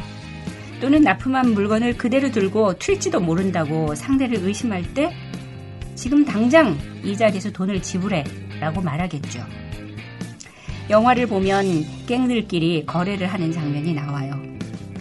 또는 0.80 1.02
납품한 1.02 1.52
물건을 1.52 1.96
그대로 1.96 2.30
들고 2.30 2.78
튈지도 2.78 3.20
모른다고 3.20 3.94
상대를 3.94 4.38
의심할 4.42 4.94
때 4.94 5.12
지금 5.96 6.24
당장 6.24 6.78
이 7.02 7.16
자리에서 7.16 7.50
돈을 7.50 7.82
지불해 7.82 8.24
라고 8.60 8.80
말하겠죠. 8.80 9.44
영화를 10.88 11.26
보면 11.26 11.84
갱들끼리 12.06 12.86
거래를 12.86 13.26
하는 13.26 13.52
장면이 13.52 13.94
나와요. 13.94 14.40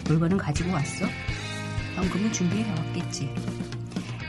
물건은 0.06 0.38
가지고 0.38 0.74
왔어? 0.74 1.06
현금은 1.96 2.32
준비해 2.32 2.66
왔겠지. 2.70 3.30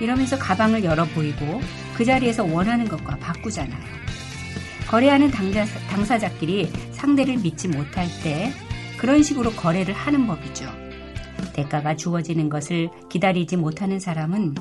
이러면서 0.00 0.38
가방을 0.38 0.84
열어 0.84 1.04
보이고 1.06 1.60
그 1.96 2.04
자리에서 2.04 2.44
원하는 2.44 2.86
것과 2.86 3.16
바꾸잖아요. 3.16 4.00
거래하는 4.88 5.30
당자, 5.30 5.64
당사자끼리 5.88 6.70
상대를 6.92 7.38
믿지 7.38 7.68
못할 7.68 8.06
때 8.22 8.52
그런 9.00 9.22
식으로 9.22 9.50
거래를 9.52 9.94
하는 9.94 10.26
법이죠. 10.26 10.66
대가가 11.54 11.96
주어지는 11.96 12.50
것을 12.50 12.90
기다리지 13.08 13.56
못하는 13.56 13.98
사람은 13.98 14.54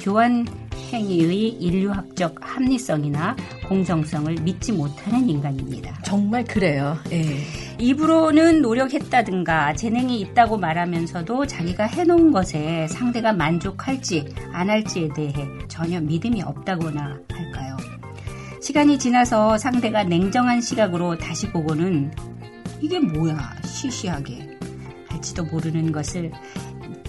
교환 0.00 0.46
행위의 0.90 1.48
인류학적 1.48 2.36
합리성이나 2.40 3.36
공정성을 3.68 4.34
믿지 4.40 4.72
못하는 4.72 5.28
인간입니다. 5.28 6.00
정말 6.04 6.42
그래요. 6.44 6.96
예. 7.12 7.36
입으로는 7.78 8.62
노력했다든가 8.62 9.74
재능이 9.74 10.20
있다고 10.20 10.56
말하면서도 10.56 11.46
자기가 11.46 11.84
해놓은 11.84 12.32
것에 12.32 12.86
상대가 12.88 13.34
만족할지 13.34 14.34
안 14.52 14.70
할지에 14.70 15.10
대해 15.14 15.34
전혀 15.68 16.00
믿음이 16.00 16.40
없다거나 16.42 17.18
할까요? 17.30 17.76
시간이 18.62 18.98
지나서 18.98 19.58
상대가 19.58 20.02
냉정한 20.02 20.62
시각으로 20.62 21.18
다시 21.18 21.50
보고는 21.50 22.31
이게 22.82 22.98
뭐야 22.98 23.54
시시하게 23.64 24.58
할지도 25.08 25.44
모르는 25.44 25.92
것을 25.92 26.32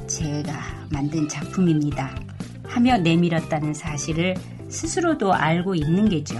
제가 0.08 0.54
만든 0.92 1.28
작품입니다. 1.28 2.16
하며 2.64 2.98
내밀었다는 2.98 3.74
사실을 3.74 4.36
스스로도 4.70 5.34
알고 5.34 5.74
있는 5.74 6.10
게죠. 6.10 6.40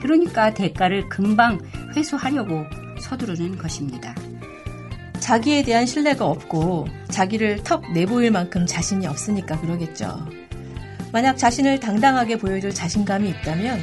그러니까 0.00 0.52
대가를 0.54 1.08
금방 1.08 1.60
회수하려고 1.94 2.64
서두르는 2.98 3.58
것입니다. 3.58 4.14
자기에 5.20 5.62
대한 5.62 5.86
신뢰가 5.86 6.26
없고 6.26 6.88
자기를 7.10 7.62
턱 7.62 7.92
내보일 7.92 8.30
만큼 8.30 8.66
자신이 8.66 9.06
없으니까 9.06 9.60
그러겠죠. 9.60 10.26
만약 11.12 11.36
자신을 11.36 11.78
당당하게 11.78 12.38
보여줄 12.38 12.72
자신감이 12.72 13.28
있다면 13.28 13.78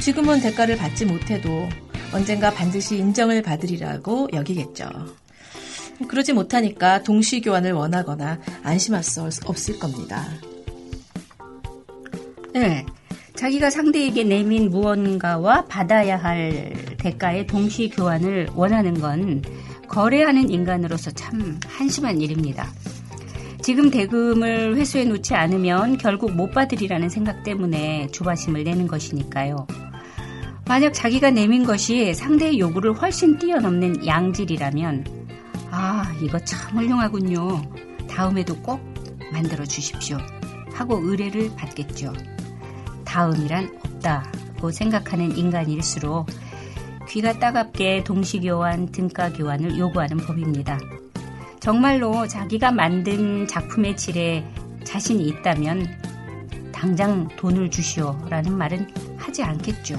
지금은 0.00 0.40
대가를 0.40 0.76
받지 0.76 1.04
못해도 1.04 1.68
언젠가 2.12 2.50
반드시 2.50 2.96
인정을 2.98 3.42
받으리라고 3.42 4.28
여기겠죠. 4.32 4.88
그러지 6.08 6.32
못하니까 6.32 7.02
동시 7.02 7.40
교환을 7.40 7.72
원하거나 7.72 8.38
안심할 8.62 9.02
수 9.02 9.22
없을 9.22 9.78
겁니다. 9.78 10.24
네. 12.52 12.84
자기가 13.34 13.68
상대에게 13.68 14.24
내민 14.24 14.70
무언가와 14.70 15.66
받아야 15.66 16.16
할 16.16 16.72
대가의 16.98 17.46
동시 17.46 17.90
교환을 17.90 18.48
원하는 18.54 18.98
건 18.98 19.42
거래하는 19.88 20.50
인간으로서 20.50 21.10
참 21.10 21.60
한심한 21.66 22.20
일입니다. 22.20 22.72
지금 23.62 23.90
대금을 23.90 24.76
회수해 24.76 25.04
놓지 25.04 25.34
않으면 25.34 25.98
결국 25.98 26.34
못 26.34 26.50
받으리라는 26.50 27.08
생각 27.08 27.42
때문에 27.42 28.06
조바심을 28.12 28.64
내는 28.64 28.86
것이니까요. 28.86 29.66
만약 30.68 30.92
자기가 30.92 31.30
내민 31.30 31.64
것이 31.64 32.12
상대의 32.12 32.58
요구를 32.58 32.92
훨씬 32.94 33.38
뛰어넘는 33.38 34.04
양질이라면, 34.04 35.04
아, 35.70 36.12
이거 36.20 36.38
참 36.40 36.76
훌륭하군요. 36.76 37.62
다음에도 38.08 38.56
꼭 38.62 38.80
만들어 39.32 39.64
주십시오. 39.64 40.18
하고 40.72 40.98
의뢰를 41.02 41.54
받겠죠. 41.56 42.12
다음이란 43.04 43.78
없다고 43.84 44.72
생각하는 44.72 45.36
인간일수록 45.36 46.26
귀가 47.08 47.38
따갑게 47.38 48.02
동시교환, 48.02 48.90
등가교환을 48.90 49.78
요구하는 49.78 50.16
법입니다. 50.16 50.78
정말로 51.60 52.26
자기가 52.26 52.72
만든 52.72 53.46
작품의 53.46 53.96
질에 53.96 54.44
자신이 54.84 55.26
있다면 55.28 55.86
당장 56.72 57.28
돈을 57.36 57.70
주시오라는 57.70 58.56
말은 58.56 58.88
하지 59.16 59.42
않겠죠. 59.44 59.98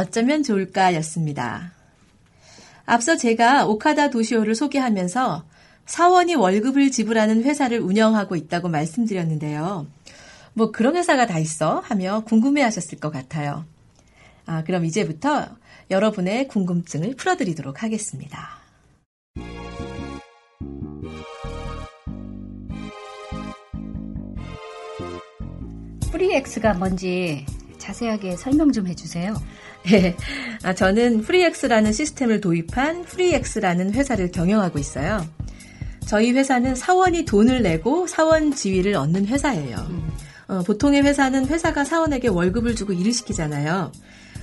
어쩌면 0.00 0.42
좋을까였습니다. 0.42 1.72
앞서 2.86 3.18
제가 3.18 3.66
오카다 3.66 4.08
도시오를 4.08 4.54
소개하면서 4.54 5.44
사원이 5.84 6.36
월급을 6.36 6.90
지불하는 6.90 7.42
회사를 7.44 7.80
운영하고 7.80 8.34
있다고 8.34 8.68
말씀드렸는데요. 8.68 9.86
뭐 10.54 10.72
그런 10.72 10.96
회사가 10.96 11.26
다 11.26 11.38
있어 11.38 11.80
하며 11.80 12.22
궁금해 12.24 12.62
하셨을 12.62 12.98
것 12.98 13.10
같아요. 13.10 13.66
아, 14.46 14.64
그럼 14.64 14.86
이제부터 14.86 15.48
여러분의 15.90 16.48
궁금증을 16.48 17.16
풀어드리도록 17.16 17.82
하겠습니다. 17.82 18.58
프리엑스가 26.10 26.74
뭔지 26.74 27.44
자세하게 27.90 28.36
설명 28.36 28.72
좀 28.72 28.86
해주세요. 28.86 29.34
네, 29.84 30.16
아, 30.62 30.74
저는 30.74 31.22
프리엑스라는 31.22 31.92
시스템을 31.92 32.40
도입한 32.40 33.04
프리엑스라는 33.04 33.94
회사를 33.94 34.30
경영하고 34.30 34.78
있어요. 34.78 35.26
저희 36.06 36.32
회사는 36.32 36.74
사원이 36.74 37.24
돈을 37.24 37.62
내고 37.62 38.06
사원 38.06 38.52
지위를 38.52 38.94
얻는 38.94 39.26
회사예요. 39.26 39.76
어, 40.48 40.62
보통의 40.62 41.02
회사는 41.02 41.46
회사가 41.46 41.84
사원에게 41.84 42.28
월급을 42.28 42.74
주고 42.74 42.92
일을 42.92 43.12
시키잖아요. 43.12 43.92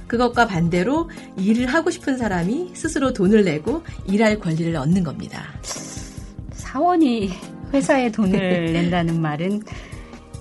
그것과 0.08 0.48
반대로 0.48 1.10
일을 1.38 1.68
하고 1.68 1.90
싶은 1.90 2.18
사람이 2.18 2.72
스스로 2.74 3.12
돈을 3.12 3.44
내고 3.44 3.84
일할 4.08 4.40
권리를 4.40 4.74
얻는 4.76 5.04
겁니다. 5.04 5.54
사원이 6.54 7.32
회사에 7.74 8.12
돈을 8.12 8.72
낸다는 8.72 9.22
말은 9.22 9.64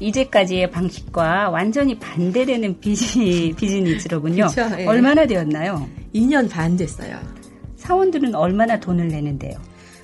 이제까지의 0.00 0.70
방식과 0.70 1.50
완전히 1.50 1.98
반대되는 1.98 2.80
비즈니, 2.80 3.52
비즈니스로군요. 3.56 4.46
그쵸, 4.48 4.68
예. 4.78 4.87
얼마나 4.87 5.26
되었나요? 5.26 5.88
2년 6.14 6.50
반 6.50 6.76
됐어요. 6.76 7.18
사원들은 7.76 8.35
얼마나 8.35 8.78
돈을 8.78 9.09
내는데요? 9.09 9.59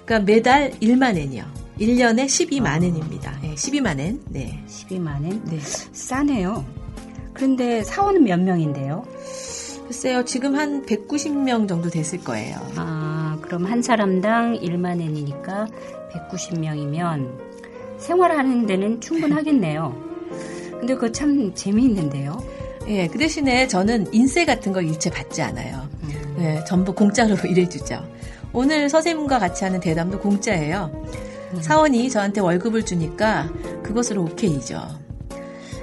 그러니까 0.04 0.32
매달 0.32 0.70
1만 0.80 1.16
엔이요. 1.16 1.44
1년에 1.80 2.26
12만 2.26 2.82
엔입니다. 2.84 3.38
네, 3.42 3.54
12만 3.54 3.98
엔. 3.98 4.20
네. 4.28 4.62
12만 4.68 5.24
엔? 5.24 5.42
네. 5.44 5.58
싸네요. 5.92 6.64
그런데 7.32 7.82
사원은 7.82 8.24
몇 8.24 8.38
명인데요? 8.40 9.04
글쎄요, 9.86 10.24
지금 10.24 10.54
한 10.54 10.84
190명 10.86 11.68
정도 11.68 11.90
됐을 11.90 12.22
거예요. 12.22 12.56
아, 12.76 13.36
그럼 13.42 13.64
한 13.66 13.82
사람당 13.82 14.58
1만 14.60 15.00
엔이니까 15.00 15.66
190명이면 16.12 17.51
생활하는 18.02 18.66
데는 18.66 19.00
충분하겠네요. 19.00 19.96
근데 20.80 20.94
그거 20.94 21.12
참 21.12 21.54
재미있는데요. 21.54 22.42
예, 22.88 23.06
그 23.06 23.18
대신에 23.18 23.68
저는 23.68 24.12
인세 24.12 24.44
같은 24.44 24.72
거 24.72 24.82
일체 24.82 25.08
받지 25.10 25.40
않아요. 25.40 25.88
음. 26.02 26.36
예, 26.40 26.64
전부 26.66 26.92
공짜로 26.92 27.36
일해주죠. 27.46 28.04
오늘 28.52 28.88
서세문과 28.88 29.38
같이 29.38 29.64
하는 29.64 29.80
대담도 29.80 30.18
공짜예요. 30.18 30.90
음. 31.54 31.62
사원이 31.62 32.10
저한테 32.10 32.40
월급을 32.40 32.84
주니까 32.84 33.48
그것으로 33.82 34.22
오케이죠. 34.22 34.82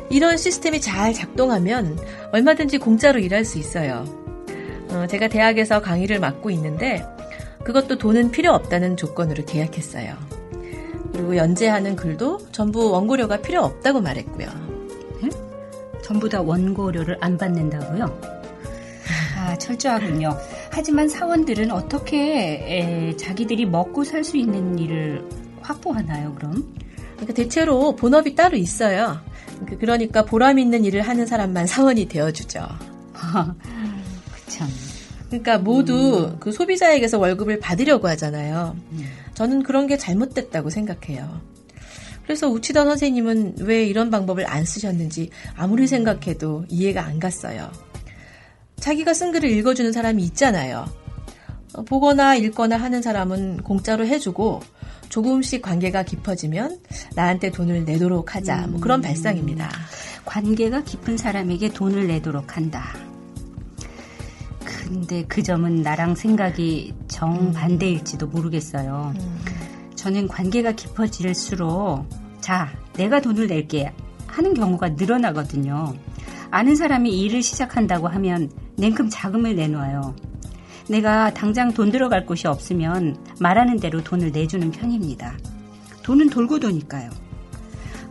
이런 0.09 0.37
시스템이 0.37 0.81
잘 0.81 1.13
작동하면 1.13 1.97
얼마든지 2.33 2.79
공짜로 2.79 3.19
일할 3.19 3.45
수 3.45 3.57
있어요. 3.59 4.05
어, 4.89 5.05
제가 5.07 5.27
대학에서 5.27 5.81
강의를 5.81 6.19
맡고 6.19 6.49
있는데 6.51 7.05
그것도 7.63 7.97
돈은 7.97 8.31
필요 8.31 8.51
없다는 8.53 8.97
조건으로 8.97 9.45
계약했어요. 9.45 10.28
그리고 11.11 11.35
연재하는 11.35 11.95
글도 11.95 12.51
전부 12.51 12.91
원고료가 12.91 13.41
필요 13.41 13.63
없다고 13.63 14.01
말했고요. 14.01 14.47
전부 16.03 16.27
다 16.27 16.41
원고료를 16.41 17.17
안 17.21 17.37
받는다고요? 17.37 18.19
아, 19.37 19.55
철저하군요. 19.57 20.35
하지만 20.71 21.07
사원들은 21.07 21.71
어떻게 21.71 22.17
에, 23.11 23.15
자기들이 23.15 23.65
먹고 23.65 24.03
살 24.03 24.23
수 24.23 24.37
있는 24.37 24.79
일을 24.79 25.23
확보하나요, 25.61 26.33
그럼? 26.35 26.73
그러니까 27.13 27.33
대체로 27.33 27.95
본업이 27.95 28.33
따로 28.35 28.57
있어요. 28.57 29.19
그- 29.67 29.77
그러니까 29.77 30.23
보람 30.25 30.57
있는 30.57 30.83
일을 30.85 31.01
하는 31.01 31.25
사람만 31.27 31.67
사원이 31.67 32.07
되어주죠. 32.07 32.65
그 33.13 34.51
참. 34.51 34.67
그러니까 35.29 35.59
모두 35.59 36.35
그 36.39 36.51
소비자에게서 36.51 37.19
월급을 37.19 37.59
받으려고 37.59 38.07
하잖아요. 38.09 38.75
저는 39.35 39.63
그런 39.63 39.87
게 39.87 39.97
잘못됐다고 39.97 40.69
생각해요. 40.69 41.41
그래서 42.23 42.47
우치더 42.47 42.85
선생님은 42.85 43.55
왜 43.61 43.85
이런 43.85 44.11
방법을 44.11 44.47
안 44.47 44.65
쓰셨는지 44.65 45.29
아무리 45.55 45.87
생각해도 45.87 46.65
이해가 46.69 47.03
안 47.03 47.19
갔어요. 47.19 47.71
자기가 48.79 49.13
쓴 49.13 49.31
글을 49.31 49.49
읽어주는 49.49 49.91
사람이 49.91 50.23
있잖아요. 50.25 50.85
어, 51.73 51.83
보거나 51.83 52.35
읽거나 52.35 52.77
하는 52.77 53.01
사람은 53.01 53.63
공짜로 53.63 54.05
해주고 54.05 54.61
조금씩 55.09 55.61
관계가 55.61 56.03
깊어지면 56.03 56.79
나한테 57.15 57.51
돈을 57.51 57.85
내도록 57.85 58.35
하자. 58.35 58.67
뭐 58.67 58.79
그런 58.79 59.01
발상입니다. 59.01 59.69
관계가 60.25 60.83
깊은 60.83 61.17
사람에게 61.17 61.69
돈을 61.69 62.07
내도록 62.07 62.55
한다. 62.55 63.08
근데 64.87 65.23
그 65.27 65.43
점은 65.43 65.81
나랑 65.81 66.15
생각이 66.15 66.93
정반대일지도 67.07 68.27
모르겠어요. 68.27 69.13
저는 69.95 70.27
관계가 70.27 70.73
깊어질수록 70.73 72.07
자, 72.39 72.69
내가 72.93 73.19
돈을 73.21 73.47
낼게 73.47 73.91
하는 74.27 74.53
경우가 74.53 74.89
늘어나거든요. 74.89 75.93
아는 76.51 76.75
사람이 76.75 77.19
일을 77.19 77.43
시작한다고 77.43 78.07
하면 78.07 78.49
냉큼 78.77 79.09
자금을 79.09 79.55
내놓아요. 79.55 80.15
내가 80.87 81.33
당장 81.33 81.71
돈 81.73 81.91
들어갈 81.91 82.25
곳이 82.25 82.47
없으면 82.47 83.17
말하는 83.39 83.77
대로 83.77 84.03
돈을 84.03 84.31
내주는 84.31 84.71
편입니다. 84.71 85.37
돈은 86.03 86.29
돌고 86.29 86.59
도니까요. 86.59 87.11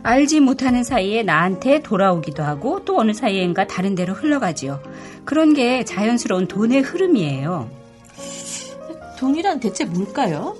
알지 0.01 0.39
못하는 0.39 0.83
사이에 0.83 1.23
나한테 1.23 1.81
돌아오기도 1.81 2.43
하고 2.43 2.83
또 2.85 2.97
어느 2.97 3.13
사이엔가 3.13 3.67
다른 3.67 3.95
데로 3.95 4.13
흘러가지요. 4.13 4.81
그런 5.25 5.53
게 5.53 5.83
자연스러운 5.83 6.47
돈의 6.47 6.81
흐름이에요. 6.81 7.69
돈이란 9.19 9.59
대체 9.59 9.83
뭘까요? 9.85 10.55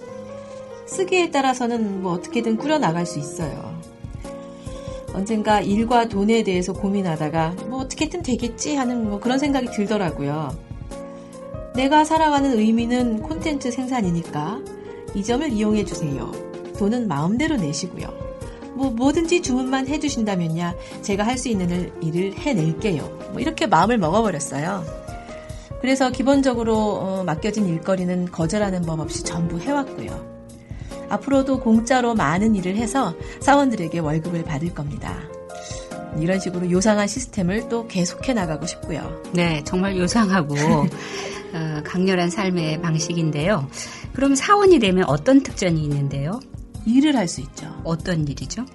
쓰기에 0.85 1.31
따라서는 1.31 2.01
뭐 2.01 2.13
어떻게든 2.13 2.57
꾸려나갈 2.57 3.05
수 3.05 3.19
있어요. 3.19 3.79
언젠가 5.13 5.61
일과 5.61 6.07
돈에 6.07 6.43
대해서 6.43 6.73
고민하다가 6.73 7.55
뭐 7.67 7.79
어떻게든 7.79 8.21
되겠지 8.21 8.75
하는 8.75 9.09
뭐 9.09 9.19
그런 9.19 9.39
생각이 9.39 9.67
들더라고요. 9.67 10.55
내가 11.75 12.03
살아가는 12.03 12.57
의미는 12.57 13.21
콘텐츠 13.21 13.71
생산이니까 13.71 14.59
이 15.15 15.23
점을 15.23 15.47
이용해 15.49 15.85
주세요. 15.85 16.31
돈은 16.77 17.07
마음대로 17.07 17.55
내시고요. 17.55 18.28
뭐 18.79 18.89
뭐든지 18.91 19.41
주문만 19.41 19.87
해주신다면야 19.87 20.73
제가 21.01 21.25
할 21.25 21.37
수 21.37 21.47
있는 21.49 21.91
일을 22.01 22.37
해낼게요. 22.37 23.29
뭐 23.31 23.39
이렇게 23.39 23.65
마음을 23.67 23.97
먹어버렸어요. 23.97 24.83
그래서 25.81 26.09
기본적으로 26.11 26.75
어, 26.75 27.23
맡겨진 27.25 27.65
일거리는 27.65 28.29
거절하는 28.31 28.81
법 28.81 28.99
없이 28.99 29.23
전부 29.23 29.59
해왔고요. 29.59 30.27
앞으로도 31.09 31.59
공짜로 31.61 32.13
많은 32.15 32.55
일을 32.55 32.75
해서 32.75 33.13
사원들에게 33.41 33.99
월급을 33.99 34.43
받을 34.43 34.73
겁니다. 34.73 35.17
이런 36.19 36.39
식으로 36.39 36.69
요상한 36.71 37.07
시스템을 37.07 37.69
또 37.69 37.87
계속해 37.87 38.33
나가고 38.33 38.65
싶고요. 38.65 39.21
네, 39.33 39.61
정말 39.63 39.97
요상하고 39.97 40.55
어, 41.53 41.81
강렬한 41.85 42.29
삶의 42.29 42.81
방식인데요. 42.81 43.67
그럼 44.13 44.35
사원이 44.35 44.79
되면 44.79 45.05
어떤 45.05 45.41
특전이 45.41 45.81
있는데요? 45.83 46.39
일을 46.89 47.15
할 47.15 47.27
수 47.27 47.41
있죠. 47.41 47.81
어떤 47.83 48.27
일이죠? 48.27 48.65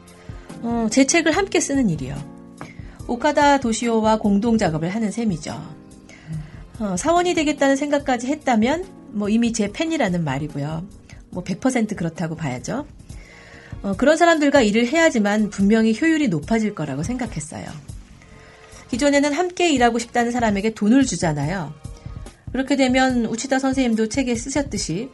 어, 0.62 0.88
제 0.90 1.05
책을 1.07 1.33
함께 1.37 1.61
쓰는 1.61 1.90
일이요. 1.90 2.16
오카다 3.07 3.61
도시오와 3.61 4.18
공동 4.18 4.57
작업을 4.57 4.88
하는 4.88 5.11
셈이죠. 5.11 5.61
어, 6.81 6.96
사원이 6.96 7.35
되겠다는 7.35 7.77
생각까지 7.77 8.27
했다면 8.29 8.85
뭐 9.12 9.29
이미 9.29 9.53
제 9.53 9.70
팬이라는 9.72 10.24
말이고요. 10.24 10.87
뭐 11.31 11.44
100% 11.44 11.96
그렇다고 11.96 12.37
봐야죠. 12.37 12.87
어, 13.83 13.94
그런 13.96 14.16
사람들과 14.16 14.62
일을 14.62 14.87
해야지만 14.87 15.50
분명히 15.50 15.96
효율이 16.00 16.29
높아질 16.29 16.74
거라고 16.74 17.03
생각했어요. 17.03 17.66
기존에는 18.90 19.33
함께 19.33 19.70
일하고 19.72 19.98
싶다는 19.98 20.33
사람에게 20.33 20.74
돈을 20.74 21.05
주잖아요. 21.05 21.74
그렇게 22.53 22.77
되면 22.77 23.27
우치다 23.27 23.59
선생님도 23.59 24.09
책에 24.09 24.35
쓰셨듯이 24.35 25.11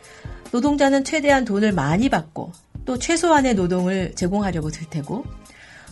노동자는 0.52 1.04
최대한 1.04 1.44
돈을 1.44 1.72
많이 1.72 2.08
받고 2.08 2.52
또 2.84 2.98
최소한의 2.98 3.54
노동을 3.54 4.14
제공하려고 4.14 4.70
들 4.70 4.86
테고 4.88 5.24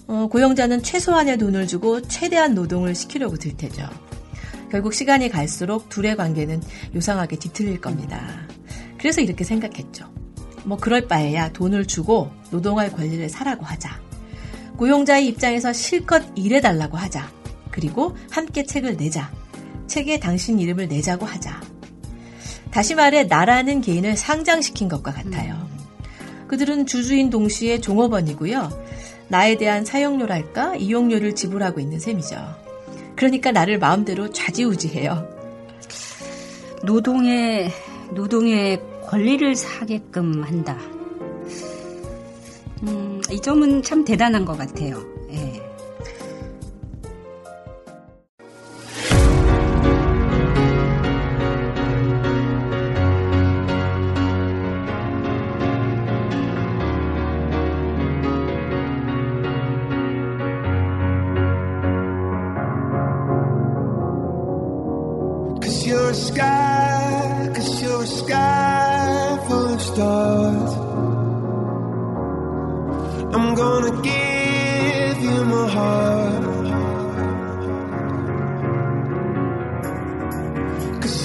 어, 0.06 0.26
고용자는 0.28 0.82
최소한의 0.82 1.36
돈을 1.38 1.66
주고 1.66 2.00
최대한 2.02 2.54
노동을 2.54 2.94
시키려고 2.94 3.36
들 3.36 3.56
테죠. 3.56 3.88
결국 4.70 4.94
시간이 4.94 5.28
갈수록 5.28 5.88
둘의 5.88 6.16
관계는 6.16 6.62
요상하게 6.94 7.36
뒤틀릴 7.36 7.80
겁니다. 7.80 8.46
그래서 8.98 9.20
이렇게 9.20 9.44
생각했죠. 9.44 10.10
뭐 10.64 10.76
그럴 10.76 11.06
바에야 11.06 11.52
돈을 11.52 11.86
주고 11.86 12.30
노동할 12.50 12.92
권리를 12.92 13.28
사라고 13.28 13.64
하자. 13.64 14.00
고용자의 14.76 15.26
입장에서 15.28 15.72
실컷 15.72 16.22
일해달라고 16.36 16.96
하자. 16.96 17.30
그리고 17.70 18.16
함께 18.30 18.64
책을 18.64 18.96
내자. 18.96 19.30
책에 19.86 20.20
당신 20.20 20.58
이름을 20.58 20.88
내자고 20.88 21.26
하자. 21.26 21.60
다시 22.70 22.94
말해 22.94 23.24
나라는 23.24 23.80
개인을 23.80 24.16
상장시킨 24.16 24.88
것과 24.88 25.12
같아요. 25.12 25.67
그들은 26.48 26.86
주주인 26.86 27.30
동시에 27.30 27.80
종업원이고요. 27.80 28.70
나에 29.28 29.56
대한 29.56 29.84
사용료랄까 29.84 30.76
이용료를 30.76 31.34
지불하고 31.34 31.80
있는 31.80 32.00
셈이죠. 32.00 32.36
그러니까 33.14 33.52
나를 33.52 33.78
마음대로 33.78 34.30
좌지우지해요. 34.30 35.28
노동의 36.82 37.70
노동의 38.12 38.80
권리를 39.06 39.54
사게끔 39.54 40.42
한다. 40.42 40.78
음, 42.84 43.20
이 43.30 43.40
점은 43.40 43.82
참 43.82 44.04
대단한 44.04 44.44
것 44.44 44.56
같아요. 44.56 45.17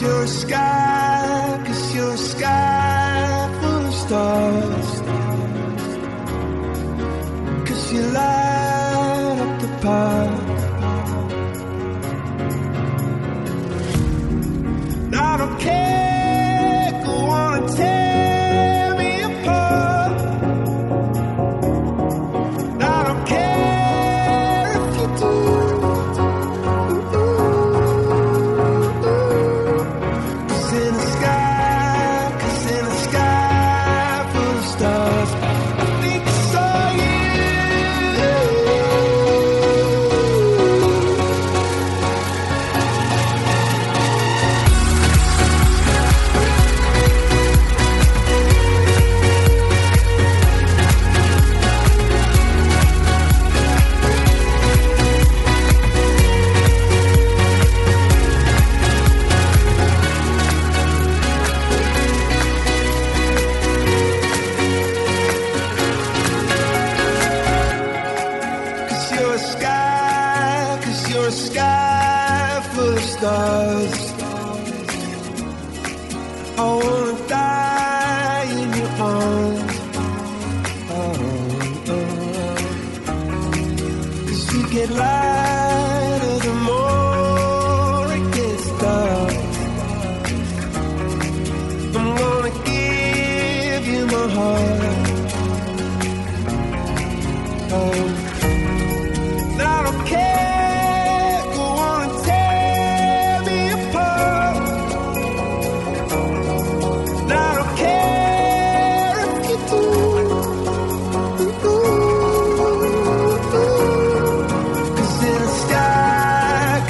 your 0.04 0.28
sky, 0.28 1.64
cause 1.66 1.96
your 1.96 2.18
sky. 2.18 2.83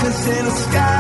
Cause 0.04 0.28
in 0.28 0.46
the 0.46 0.52
sky 0.52 0.93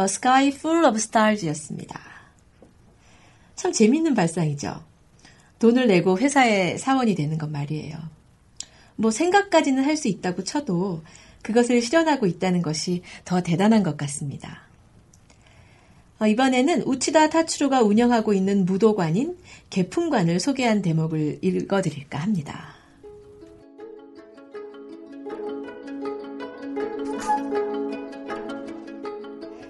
A 0.00 0.04
Sky 0.04 0.48
Full 0.48 0.84
of 0.86 0.96
Stars였습니다. 0.96 2.00
참 3.54 3.72
재밌는 3.72 4.14
발상이죠. 4.14 4.82
돈을 5.58 5.88
내고 5.88 6.18
회사의 6.18 6.78
사원이 6.78 7.14
되는 7.14 7.36
건 7.36 7.52
말이에요. 7.52 7.98
뭐 8.96 9.10
생각까지는 9.10 9.84
할 9.84 9.96
수 9.96 10.08
있다고 10.08 10.44
쳐도 10.44 11.02
그것을 11.42 11.82
실현하고 11.82 12.26
있다는 12.26 12.62
것이 12.62 13.02
더 13.24 13.42
대단한 13.42 13.82
것 13.82 13.96
같습니다. 13.98 14.62
어, 16.18 16.26
이번에는 16.26 16.82
우치다 16.82 17.30
타츠로가 17.30 17.82
운영하고 17.82 18.34
있는 18.34 18.64
무도관인 18.66 19.38
개품관을 19.70 20.40
소개한 20.40 20.82
대목을 20.82 21.38
읽어드릴까 21.42 22.18
합니다. 22.18 22.79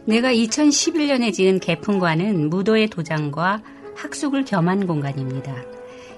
내가 0.06 0.32
2011년에 0.32 1.32
지은 1.32 1.60
개품관은 1.60 2.50
무도의 2.50 2.88
도장과 2.88 3.62
학숙을 3.94 4.44
겸한 4.44 4.86
공간입니다. 4.86 5.54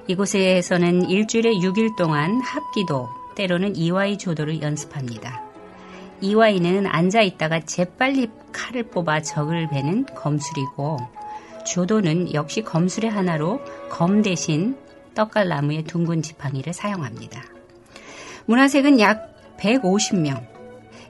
이곳에서는 0.07 1.09
일주일에 1.09 1.51
6일 1.55 1.97
동안 1.97 2.41
합기도, 2.41 3.09
때로는 3.35 3.77
이와이 3.77 4.19
조도를 4.19 4.63
연습합니다. 4.63 5.43
이와이는 6.21 6.87
앉아 6.87 7.23
있다가 7.23 7.61
재빨리 7.61 8.31
칼을 8.53 8.85
뽑아 8.85 9.23
적을 9.23 9.69
베는 9.69 10.07
검술이고, 10.15 10.99
조도는 11.67 12.35
역시 12.35 12.63
검술의 12.63 13.11
하나로 13.11 13.61
검 13.91 14.23
대신 14.23 14.77
떡갈나무의 15.15 15.85
둥근 15.85 16.23
지팡이를 16.23 16.73
사용합니다. 16.73 17.43
문화색은 18.47 19.01
약 19.01 19.57
150명, 19.59 20.52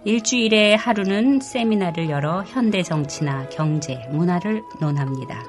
일주일에 0.05 0.75
하루는 0.75 1.39
세미나를 1.41 2.11
열어 2.11 2.43
현대 2.43 2.83
정치나 2.83 3.49
경제, 3.51 4.05
문화를 4.11 4.63
논합니다. 4.81 5.45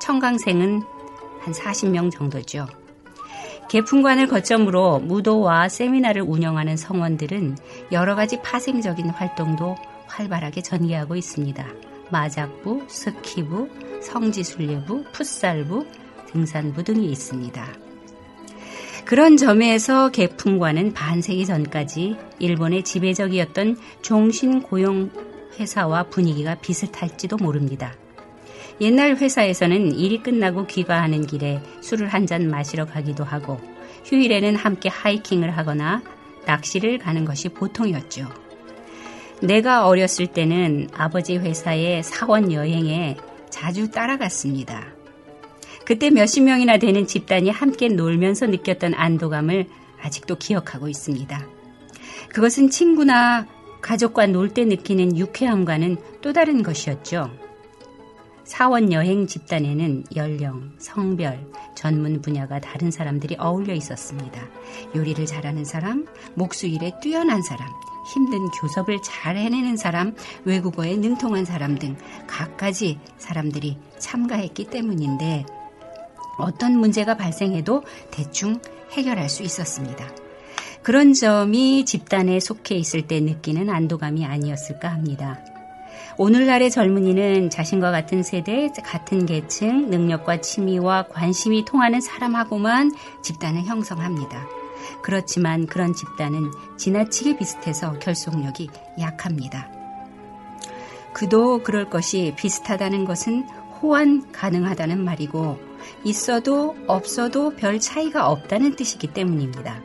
청강생은 0.00 0.82
한 1.40 1.54
40명 1.54 2.10
정도죠. 2.10 2.66
개품관을 3.70 4.28
거점으로 4.28 4.98
무도와 5.00 5.68
세미나를 5.68 6.22
운영하는 6.22 6.76
성원들은 6.76 7.56
여러 7.92 8.14
가지 8.14 8.40
파생적인 8.42 9.08
활동도 9.10 9.76
활발하게 10.06 10.62
전개하고 10.62 11.16
있습니다. 11.16 11.66
마작부, 12.10 12.84
스키부, 12.88 13.68
성지순례부, 14.02 15.04
풋살부, 15.12 15.86
등산부 16.26 16.84
등이 16.84 17.10
있습니다. 17.10 17.87
그런 19.08 19.38
점에서 19.38 20.10
개품과는 20.10 20.92
반세기 20.92 21.46
전까지 21.46 22.16
일본의 22.40 22.82
지배적이었던 22.82 23.78
종신 24.02 24.60
고용 24.60 25.10
회사와 25.58 26.02
분위기가 26.10 26.56
비슷할지도 26.56 27.38
모릅니다. 27.38 27.94
옛날 28.82 29.16
회사에서는 29.16 29.94
일이 29.94 30.22
끝나고 30.22 30.66
귀가하는 30.66 31.26
길에 31.26 31.62
술을 31.80 32.08
한 32.08 32.26
잔 32.26 32.50
마시러 32.50 32.84
가기도 32.84 33.24
하고 33.24 33.58
휴일에는 34.04 34.56
함께 34.56 34.90
하이킹을 34.90 35.56
하거나 35.56 36.02
낚시를 36.44 36.98
가는 36.98 37.24
것이 37.24 37.48
보통이었죠. 37.48 38.28
내가 39.40 39.86
어렸을 39.86 40.26
때는 40.26 40.90
아버지 40.92 41.38
회사의 41.38 42.02
사원 42.02 42.52
여행에 42.52 43.16
자주 43.48 43.90
따라갔습니다. 43.90 44.97
그때 45.88 46.10
몇십 46.10 46.44
명이나 46.44 46.76
되는 46.76 47.06
집단이 47.06 47.48
함께 47.48 47.88
놀면서 47.88 48.44
느꼈던 48.44 48.92
안도감을 48.92 49.70
아직도 50.02 50.36
기억하고 50.36 50.86
있습니다. 50.86 51.46
그것은 52.28 52.68
친구나 52.68 53.46
가족과 53.80 54.26
놀 54.26 54.50
때 54.50 54.66
느끼는 54.66 55.16
유쾌함과는 55.16 55.96
또 56.20 56.34
다른 56.34 56.62
것이었죠. 56.62 57.30
사원 58.44 58.92
여행 58.92 59.26
집단에는 59.26 60.04
연령, 60.14 60.72
성별, 60.76 61.46
전문 61.74 62.20
분야가 62.20 62.60
다른 62.60 62.90
사람들이 62.90 63.36
어울려 63.38 63.72
있었습니다. 63.72 64.42
요리를 64.94 65.24
잘하는 65.24 65.64
사람, 65.64 66.04
목수일에 66.34 66.92
뛰어난 67.00 67.40
사람, 67.40 67.66
힘든 68.12 68.46
교섭을 68.60 68.98
잘 69.02 69.38
해내는 69.38 69.78
사람, 69.78 70.14
외국어에 70.44 70.96
능통한 70.96 71.46
사람 71.46 71.78
등 71.78 71.96
각가지 72.26 72.98
사람들이 73.16 73.78
참가했기 73.98 74.66
때문인데 74.66 75.46
어떤 76.38 76.78
문제가 76.78 77.16
발생해도 77.16 77.82
대충 78.10 78.60
해결할 78.92 79.28
수 79.28 79.42
있었습니다. 79.42 80.08
그런 80.82 81.12
점이 81.12 81.84
집단에 81.84 82.40
속해 82.40 82.76
있을 82.76 83.06
때 83.06 83.20
느끼는 83.20 83.68
안도감이 83.68 84.24
아니었을까 84.24 84.88
합니다. 84.88 85.38
오늘날의 86.16 86.70
젊은이는 86.70 87.50
자신과 87.50 87.90
같은 87.90 88.22
세대, 88.22 88.68
같은 88.82 89.26
계층, 89.26 89.90
능력과 89.90 90.40
취미와 90.40 91.04
관심이 91.08 91.64
통하는 91.64 92.00
사람하고만 92.00 92.92
집단을 93.22 93.62
형성합니다. 93.64 94.46
그렇지만 95.02 95.66
그런 95.66 95.94
집단은 95.94 96.50
지나치게 96.76 97.36
비슷해서 97.36 97.98
결속력이 97.98 98.68
약합니다. 98.98 99.70
그도 101.12 101.62
그럴 101.62 101.88
것이 101.88 102.34
비슷하다는 102.36 103.04
것은 103.04 103.48
호환 103.80 104.30
가능하다는 104.32 105.04
말이고 105.04 105.67
있어도 106.04 106.76
없어도 106.86 107.50
별 107.56 107.78
차이가 107.78 108.28
없다는 108.28 108.76
뜻이기 108.76 109.08
때문입니다. 109.08 109.82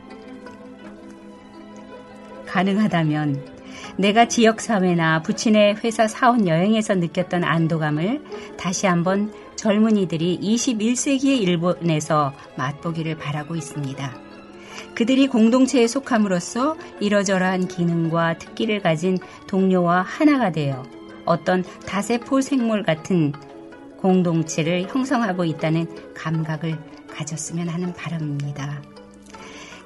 가능하다면 2.46 3.54
내가 3.96 4.28
지역사회나 4.28 5.22
부친의 5.22 5.76
회사 5.82 6.08
사원 6.08 6.46
여행에서 6.46 6.94
느꼈던 6.94 7.44
안도감을 7.44 8.22
다시 8.56 8.86
한번 8.86 9.32
젊은이들이 9.56 10.40
21세기의 10.40 11.40
일본에서 11.42 12.32
맛보기를 12.56 13.16
바라고 13.16 13.56
있습니다. 13.56 14.24
그들이 14.94 15.28
공동체에 15.28 15.86
속함으로써 15.86 16.76
이러저러한 17.00 17.68
기능과 17.68 18.38
특기를 18.38 18.80
가진 18.80 19.18
동료와 19.46 20.02
하나가 20.02 20.52
되어 20.52 20.84
어떤 21.24 21.64
다세포 21.86 22.40
생물 22.40 22.82
같은 22.82 23.32
공동체를 24.04 24.86
형성하고 24.90 25.46
있다는 25.46 26.12
감각을 26.12 26.78
가졌으면 27.08 27.70
하는 27.70 27.94
바람입니다. 27.94 28.82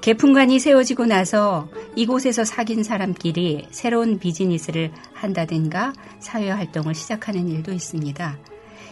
개품관이 0.01 0.59
세워지고 0.59 1.07
나서 1.07 1.69
이곳에서 1.95 2.45
사귄 2.45 2.83
사람끼리 2.83 3.69
새로운 3.71 4.19
비즈니스를 4.19 4.91
한다든가 5.13 5.93
사회활동을 6.19 6.97
시작하는 6.97 7.49
일도 7.49 7.73
있습니다. 7.73 8.39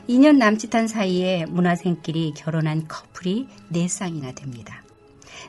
2년 0.09 0.37
남짓한 0.37 0.87
사이에 0.87 1.45
문화생끼리 1.47 2.35
결혼한 2.37 2.87
커플이 2.87 3.49
4쌍이나 3.73 4.33
됩니다. 4.33 4.85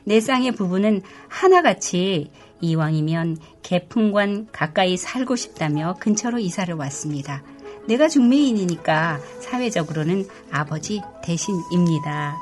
4쌍의 0.08 0.56
부부는 0.56 1.02
하나같이 1.28 2.32
이왕이면 2.60 3.36
개품관 3.62 4.48
가까이 4.50 4.96
살고 4.96 5.36
싶다며 5.36 5.94
근처로 6.00 6.40
이사를 6.40 6.74
왔습니다. 6.74 7.44
내가 7.88 8.06
중매인이니까 8.06 9.18
사회적으로는 9.40 10.28
아버지 10.50 11.00
대신입니다. 11.24 12.36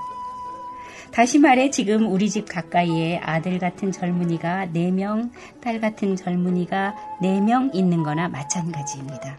다시 1.13 1.39
말해 1.39 1.71
지금 1.71 2.13
우리 2.13 2.29
집 2.29 2.47
가까이에 2.47 3.19
아들 3.19 3.59
같은 3.59 3.93
젊은이가 3.93 4.67
4명, 4.75 5.31
딸 5.63 5.81
같은 5.81 6.17
젊은이가 6.17 6.95
4명 7.23 7.75
있는 7.75 8.03
거나 8.03 8.29
마찬가지입니다. 8.29 9.39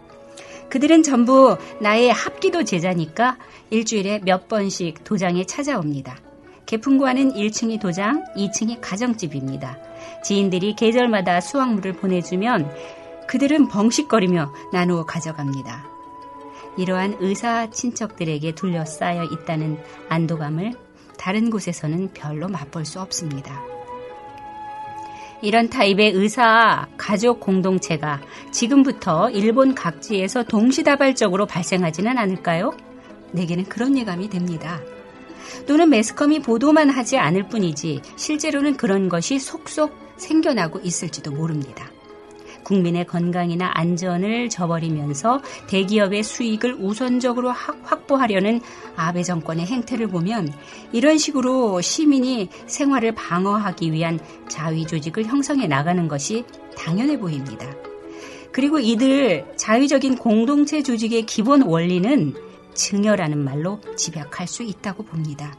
그들은 0.69 1.03
전부 1.03 1.57
나의 1.81 2.11
합기도 2.11 2.63
제자니까 2.63 3.37
일주일에 3.69 4.21
몇 4.23 4.47
번씩 4.47 5.03
도장에 5.03 5.45
찾아옵니다. 5.45 6.17
개품과는 6.65 7.33
1층이 7.33 7.79
도장, 7.79 8.25
2층이 8.35 8.79
가정집입니다. 8.81 9.77
지인들이 10.23 10.75
계절마다 10.75 11.41
수확물을 11.41 11.93
보내주면 11.93 12.69
그들은 13.27 13.67
벙식거리며 13.67 14.53
나누어 14.73 15.05
가져갑니다. 15.05 15.96
이러한 16.77 17.17
의사 17.19 17.69
친척들에게 17.69 18.53
둘러싸여 18.53 19.25
있다는 19.25 19.77
안도감을 20.09 20.73
다른 21.17 21.49
곳에서는 21.49 22.13
별로 22.13 22.47
맛볼 22.47 22.85
수 22.85 23.01
없습니다. 23.01 23.61
이런 25.41 25.69
타입의 25.69 26.11
의사 26.13 26.87
가족 26.97 27.39
공동체가 27.39 28.21
지금부터 28.51 29.29
일본 29.29 29.75
각지에서 29.75 30.43
동시다발적으로 30.43 31.45
발생하지는 31.45 32.17
않을까요? 32.17 32.71
내게는 33.33 33.65
그런 33.65 33.97
예감이 33.97 34.29
됩니다. 34.29 34.79
또는 35.67 35.89
매스컴이 35.89 36.41
보도만 36.41 36.89
하지 36.89 37.17
않을 37.17 37.49
뿐이지 37.49 38.01
실제로는 38.15 38.77
그런 38.77 39.09
것이 39.09 39.39
속속 39.39 39.95
생겨나고 40.17 40.79
있을지도 40.79 41.31
모릅니다. 41.31 41.91
국민의 42.67 43.07
건강이나 43.07 43.71
안전을 43.73 44.49
저버리면서 44.49 45.41
대기업의 45.67 46.21
수익을 46.21 46.75
우선적으로 46.77 47.49
확보하려는 47.49 48.59
아베 48.97 49.23
정권의 49.23 49.65
행태를 49.65 50.07
보면 50.07 50.53
이런 50.91 51.17
식으로 51.17 51.79
시민이 51.79 52.49
생활을 52.67 53.13
방어하기 53.15 53.93
위한 53.93 54.19
자위 54.49 54.85
조직을 54.85 55.23
형성해 55.25 55.67
나가는 55.67 56.09
것이 56.09 56.43
당연해 56.77 57.17
보입니다. 57.17 57.73
그리고 58.51 58.79
이들 58.79 59.45
자유적인 59.55 60.17
공동체 60.17 60.83
조직의 60.83 61.25
기본 61.25 61.61
원리는 61.61 62.33
증여라는 62.73 63.45
말로 63.45 63.79
집약할 63.95 64.45
수 64.45 64.63
있다고 64.63 65.03
봅니다. 65.03 65.55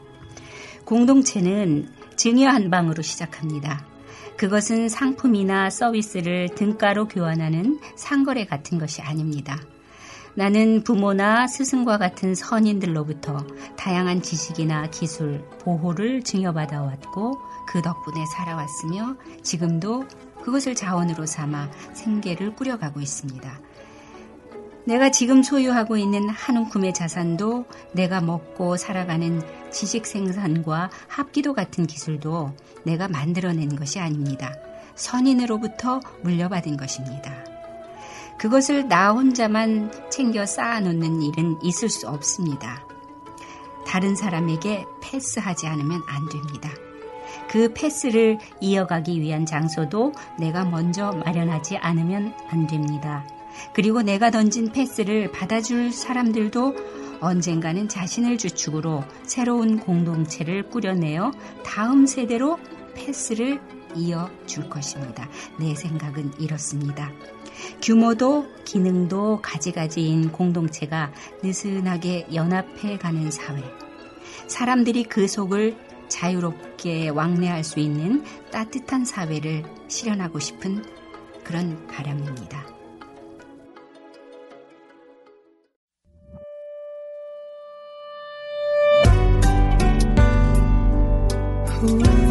공동체는 0.85 1.89
증여 2.17 2.49
한 2.49 2.69
방으로 2.69 3.01
시작합니다. 3.01 3.98
그것은 4.39 4.87
상품이나 4.87 5.69
서비스를 5.69 6.47
등가로 6.55 7.09
교환하는 7.09 7.77
상거래 7.97 8.45
같은 8.45 8.79
것이 8.79 9.01
아닙니다. 9.01 9.59
나는 10.33 10.81
부모나 10.85 11.45
스승과 11.45 11.97
같은 11.97 12.35
선인들로부터 12.35 13.45
다양한 13.75 14.21
지식이나 14.21 14.91
기술, 14.91 15.43
보호를 15.59 16.23
증여받아 16.23 16.81
왔고 16.81 17.37
그 17.67 17.81
덕분에 17.81 18.23
살아왔으며 18.37 19.17
지금도 19.43 20.05
그것을 20.41 20.73
자원으로 20.73 21.25
삼아 21.25 21.69
생계를 21.93 22.55
꾸려가고 22.55 23.01
있습니다. 23.01 23.59
내가 24.85 25.11
지금 25.11 25.43
소유하고 25.43 25.97
있는 25.97 26.29
한 26.29 26.55
움큼의 26.55 26.93
자산도 26.93 27.65
내가 27.91 28.21
먹고 28.21 28.77
살아가는 28.77 29.41
지식 29.69 30.05
생산과 30.05 30.89
합기도 31.07 31.53
같은 31.53 31.85
기술도 31.85 32.53
내가 32.89 33.07
만들어낸 33.07 33.75
것이 33.75 33.99
아닙니다. 33.99 34.51
선인으로부터 34.95 35.99
물려받은 36.23 36.75
것입니다. 36.75 37.31
그것을 38.39 38.87
나 38.87 39.11
혼자만 39.11 40.09
챙겨 40.09 40.45
쌓아놓는 40.45 41.21
일은 41.21 41.59
있을 41.61 41.87
수 41.89 42.07
없습니다. 42.07 42.83
다른 43.85 44.15
사람에게 44.15 44.85
패스하지 45.01 45.67
않으면 45.67 46.01
안 46.07 46.29
됩니다. 46.29 46.69
그 47.49 47.73
패스를 47.73 48.39
이어가기 48.59 49.21
위한 49.21 49.45
장소도 49.45 50.13
내가 50.39 50.65
먼저 50.65 51.11
마련하지 51.11 51.77
않으면 51.77 52.33
안 52.49 52.65
됩니다. 52.65 53.23
그리고 53.73 54.01
내가 54.01 54.31
던진 54.31 54.71
패스를 54.71 55.31
받아줄 55.31 55.91
사람들도 55.91 56.75
언젠가는 57.21 57.87
자신을 57.87 58.37
주축으로 58.37 59.03
새로운 59.23 59.79
공동체를 59.79 60.69
꾸려내어 60.69 61.31
다음 61.63 62.05
세대로 62.05 62.57
패스를 62.99 63.59
이어줄 63.95 64.69
것입니다. 64.69 65.27
내 65.57 65.73
생각은 65.73 66.33
이렇습니다. 66.39 67.11
규모도 67.81 68.45
기능도 68.65 69.41
가지가지인 69.41 70.31
공동체가 70.31 71.11
느슨하게 71.41 72.27
연합해 72.33 72.97
가는 72.97 73.31
사회. 73.31 73.63
사람들이 74.47 75.03
그 75.05 75.27
속을 75.27 75.75
자유롭게 76.07 77.09
왕래할 77.09 77.63
수 77.63 77.79
있는 77.79 78.23
따뜻한 78.51 79.05
사회를 79.05 79.63
실현하고 79.87 80.39
싶은 80.39 80.83
그런 81.43 81.87
바람입니다. 81.87 82.79
From 91.79 92.28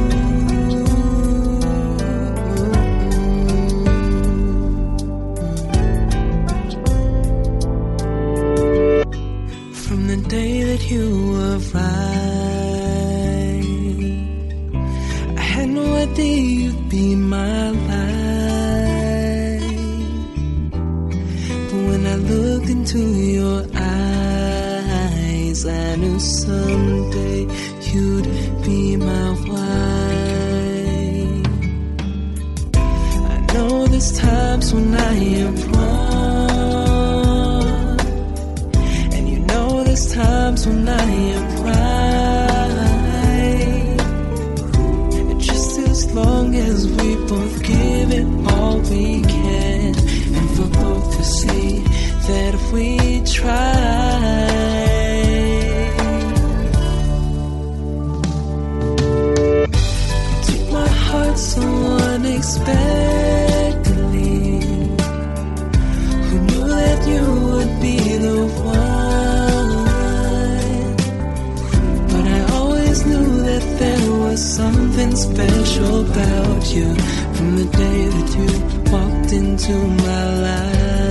special 75.19 76.01
about 76.09 76.75
you 76.75 76.95
from 77.35 77.57
the 77.57 77.65
day 77.65 78.07
that 78.07 78.31
you 78.39 78.93
walked 78.93 79.33
into 79.33 79.73
my 79.73 80.41
life. 80.43 81.08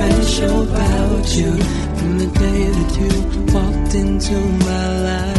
Special 0.00 0.62
about 0.62 1.36
you 1.36 1.52
from 1.96 2.16
the 2.16 2.26
day 2.38 2.64
that 2.72 2.92
you 2.96 3.10
walked 3.52 3.94
into 3.94 4.34
my 4.64 4.86
life. 5.04 5.30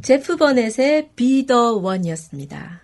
제프 0.00 0.36
버넷의 0.36 1.10
Be 1.16 1.44
the 1.46 1.60
One이었습니다. 1.82 2.80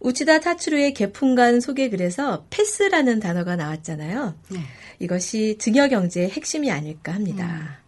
우치다 0.00 0.40
타츠루의 0.40 0.94
개풍간 0.94 1.60
소개글에서 1.60 2.46
패스라는 2.48 3.20
단어가 3.20 3.56
나왔잖아요. 3.56 4.34
네. 4.48 4.60
이것이 4.98 5.58
증여 5.58 5.88
경제의 5.88 6.30
핵심이 6.30 6.70
아닐까 6.70 7.12
합니다. 7.12 7.79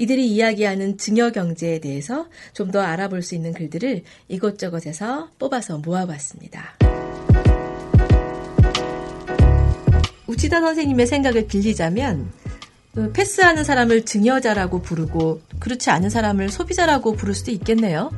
이들이 0.00 0.28
이야기하는 0.30 0.96
증여 0.96 1.30
경제에 1.32 1.78
대해서 1.78 2.26
좀 2.54 2.70
더 2.70 2.80
알아볼 2.80 3.20
수 3.22 3.34
있는 3.34 3.52
글들을 3.52 4.04
이곳저곳에서 4.28 5.30
뽑아서 5.40 5.78
모아봤습니다. 5.78 6.76
우치다 10.28 10.60
선생님의 10.60 11.08
생각을 11.08 11.48
빌리자면 11.48 12.30
그 12.94 13.10
패스하는 13.12 13.64
사람을 13.64 14.04
증여자라고 14.04 14.82
부르고 14.82 15.40
그렇지 15.58 15.90
않은 15.90 16.10
사람을 16.10 16.50
소비자라고 16.50 17.14
부를 17.14 17.34
수도 17.34 17.50
있겠네요. 17.50 18.12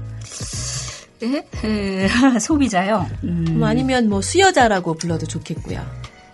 에? 1.23 1.47
에, 1.65 2.09
소비자요. 2.39 3.07
음, 3.25 3.57
뭐 3.59 3.69
아니면 3.69 4.11
뭐 4.11 4.21
수여자라고 4.21 4.95
불러도 4.95 5.27
좋겠고요. 5.27 5.81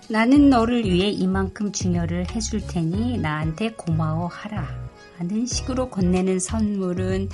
나는 0.09 0.51
너를 0.51 0.85
위해 0.85 1.09
이만큼 1.09 1.71
증여를 1.71 2.35
해줄 2.35 2.67
테니 2.67 3.19
나한테 3.19 3.71
고마워하라. 3.77 4.88
하는 5.19 5.47
식으로 5.47 5.91
건네는 5.91 6.39
선물은 6.39 7.29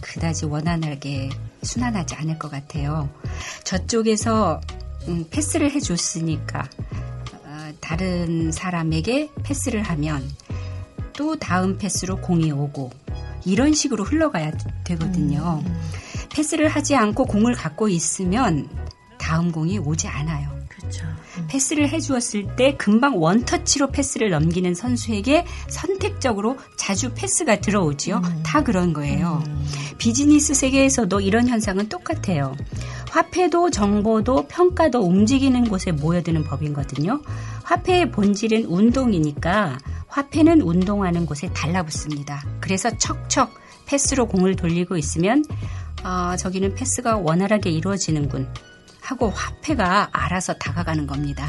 그다지 0.00 0.46
원활하게 0.46 1.30
순환하지 1.62 2.14
않을 2.14 2.38
것 2.38 2.50
같아요. 2.50 3.10
저쪽에서 3.64 4.60
음, 5.08 5.26
패스를 5.30 5.72
해줬으니까 5.72 6.68
어, 7.44 7.72
다른 7.80 8.52
사람에게 8.52 9.30
패스를 9.42 9.82
하면 9.82 10.28
또 11.12 11.36
다음 11.36 11.78
패스로 11.78 12.20
공이 12.20 12.52
오고 12.52 12.90
이런 13.44 13.72
식으로 13.72 14.04
흘러가야 14.04 14.52
되거든요. 14.84 15.62
패스를 16.32 16.68
하지 16.68 16.94
않고 16.94 17.24
공을 17.24 17.54
갖고 17.54 17.88
있으면 17.88 18.68
다음 19.18 19.50
공이 19.50 19.78
오지 19.78 20.06
않아요. 20.06 20.55
그렇죠. 20.78 21.06
패스를 21.48 21.88
해주었을 21.88 22.56
때 22.56 22.76
금방 22.76 23.20
원터치로 23.20 23.90
패스를 23.90 24.30
넘기는 24.30 24.74
선수에게 24.74 25.46
선택적으로 25.68 26.56
자주 26.76 27.12
패스가 27.14 27.60
들어오지요. 27.60 28.22
다 28.44 28.62
그런 28.62 28.92
거예요. 28.92 29.42
비즈니스 29.98 30.54
세계에서도 30.54 31.20
이런 31.20 31.48
현상은 31.48 31.88
똑같아요. 31.88 32.54
화폐도 33.10 33.70
정보도 33.70 34.46
평가도 34.48 35.00
움직이는 35.00 35.68
곳에 35.68 35.92
모여드는 35.92 36.44
법이거든요. 36.44 37.22
화폐의 37.64 38.10
본질은 38.10 38.66
운동이니까 38.66 39.78
화폐는 40.08 40.60
운동하는 40.60 41.24
곳에 41.24 41.48
달라붙습니다. 41.54 42.44
그래서 42.60 42.90
척척 42.98 43.50
패스로 43.86 44.26
공을 44.26 44.56
돌리고 44.56 44.96
있으면 44.96 45.44
아, 46.02 46.36
저기는 46.36 46.74
패스가 46.74 47.16
원활하게 47.16 47.70
이루어지는군. 47.70 48.48
하고 49.06 49.30
화폐가 49.30 50.08
알아서 50.12 50.54
다가가는 50.54 51.06
겁니다. 51.06 51.48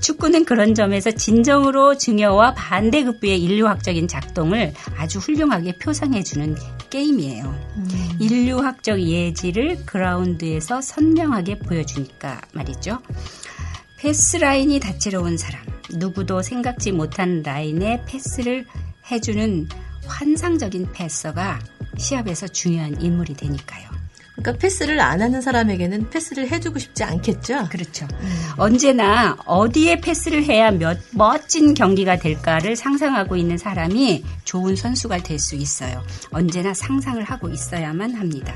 축구는 0.00 0.44
그런 0.44 0.74
점에서 0.74 1.10
진정으로 1.12 1.96
증여와 1.96 2.54
반대급부의 2.54 3.42
인류학적인 3.42 4.08
작동을 4.08 4.74
아주 4.96 5.18
훌륭하게 5.18 5.78
표상해주는 5.78 6.56
게임이에요. 6.90 7.54
인류학적 8.18 9.00
예지를 9.00 9.84
그라운드에서 9.86 10.80
선명하게 10.80 11.60
보여주니까 11.60 12.40
말이죠. 12.52 12.98
패스 13.96 14.36
라인이 14.36 14.78
다채로운 14.80 15.36
사람, 15.36 15.62
누구도 15.90 16.42
생각지 16.42 16.92
못한 16.92 17.42
라인에 17.42 18.04
패스를 18.06 18.66
해주는 19.10 19.68
환상적인 20.06 20.92
패서가 20.92 21.58
시합에서 21.96 22.48
중요한 22.48 23.00
인물이 23.00 23.34
되니까요. 23.34 23.97
그러니까 24.38 24.52
패스를 24.52 25.00
안 25.00 25.20
하는 25.20 25.40
사람에게는 25.40 26.10
패스를 26.10 26.48
해주고 26.48 26.78
싶지 26.78 27.02
않겠죠. 27.02 27.68
그렇죠. 27.70 28.06
언제나 28.56 29.36
어디에 29.46 30.00
패스를 30.00 30.44
해야 30.44 30.70
몇 30.70 30.98
멋진 31.12 31.74
경기가 31.74 32.16
될까를 32.16 32.76
상상하고 32.76 33.36
있는 33.36 33.58
사람이 33.58 34.24
좋은 34.44 34.76
선수가 34.76 35.18
될 35.18 35.38
수 35.38 35.54
있어요. 35.54 36.02
언제나 36.30 36.74
상상을 36.74 37.22
하고 37.22 37.48
있어야만 37.48 38.14
합니다. 38.14 38.54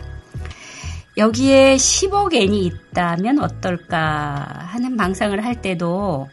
여기에 1.16 1.76
10억 1.76 2.34
엔이 2.34 2.66
있다면 2.66 3.38
어떨까 3.38 4.66
하는 4.72 4.96
망상을 4.96 5.44
할 5.44 5.60
때도 5.62 6.28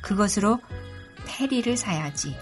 그것으로 0.00 0.60
페리를 1.26 1.76
사야지. 1.76 2.34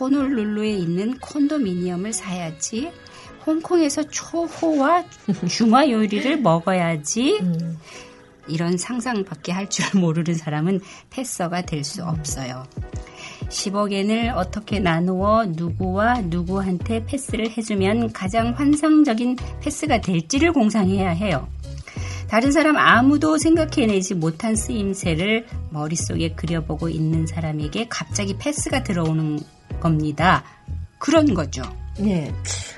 호놀룰루에 0.00 0.70
있는 0.70 1.18
콘도미니엄을 1.18 2.12
사야지. 2.12 2.90
홍콩에서 3.46 4.02
초호와 4.04 5.04
중화 5.48 5.88
요리를 5.90 6.38
먹어야지. 6.42 7.40
이런 8.48 8.76
상상밖에 8.76 9.52
할 9.52 9.68
줄 9.68 9.84
모르는 10.00 10.34
사람은 10.34 10.80
패서가 11.10 11.62
될 11.62 11.84
수 11.84 12.04
없어요. 12.04 12.66
10억엔을 13.48 14.34
어떻게 14.34 14.80
나누어 14.80 15.44
누구와 15.46 16.22
누구한테 16.22 17.04
패스를 17.04 17.50
해주면 17.56 18.12
가장 18.12 18.52
환상적인 18.56 19.36
패스가 19.60 20.00
될지를 20.00 20.52
공상해야 20.52 21.10
해요. 21.10 21.48
다른 22.28 22.50
사람 22.50 22.78
아무도 22.78 23.36
생각해내지 23.38 24.14
못한 24.14 24.56
쓰임새를 24.56 25.46
머릿속에 25.70 26.30
그려보고 26.32 26.88
있는 26.88 27.26
사람에게 27.26 27.88
갑자기 27.88 28.36
패스가 28.38 28.82
들어오는 28.82 29.38
겁니다. 29.80 30.42
그런 30.98 31.34
거죠. 31.34 31.62
예. 32.00 32.32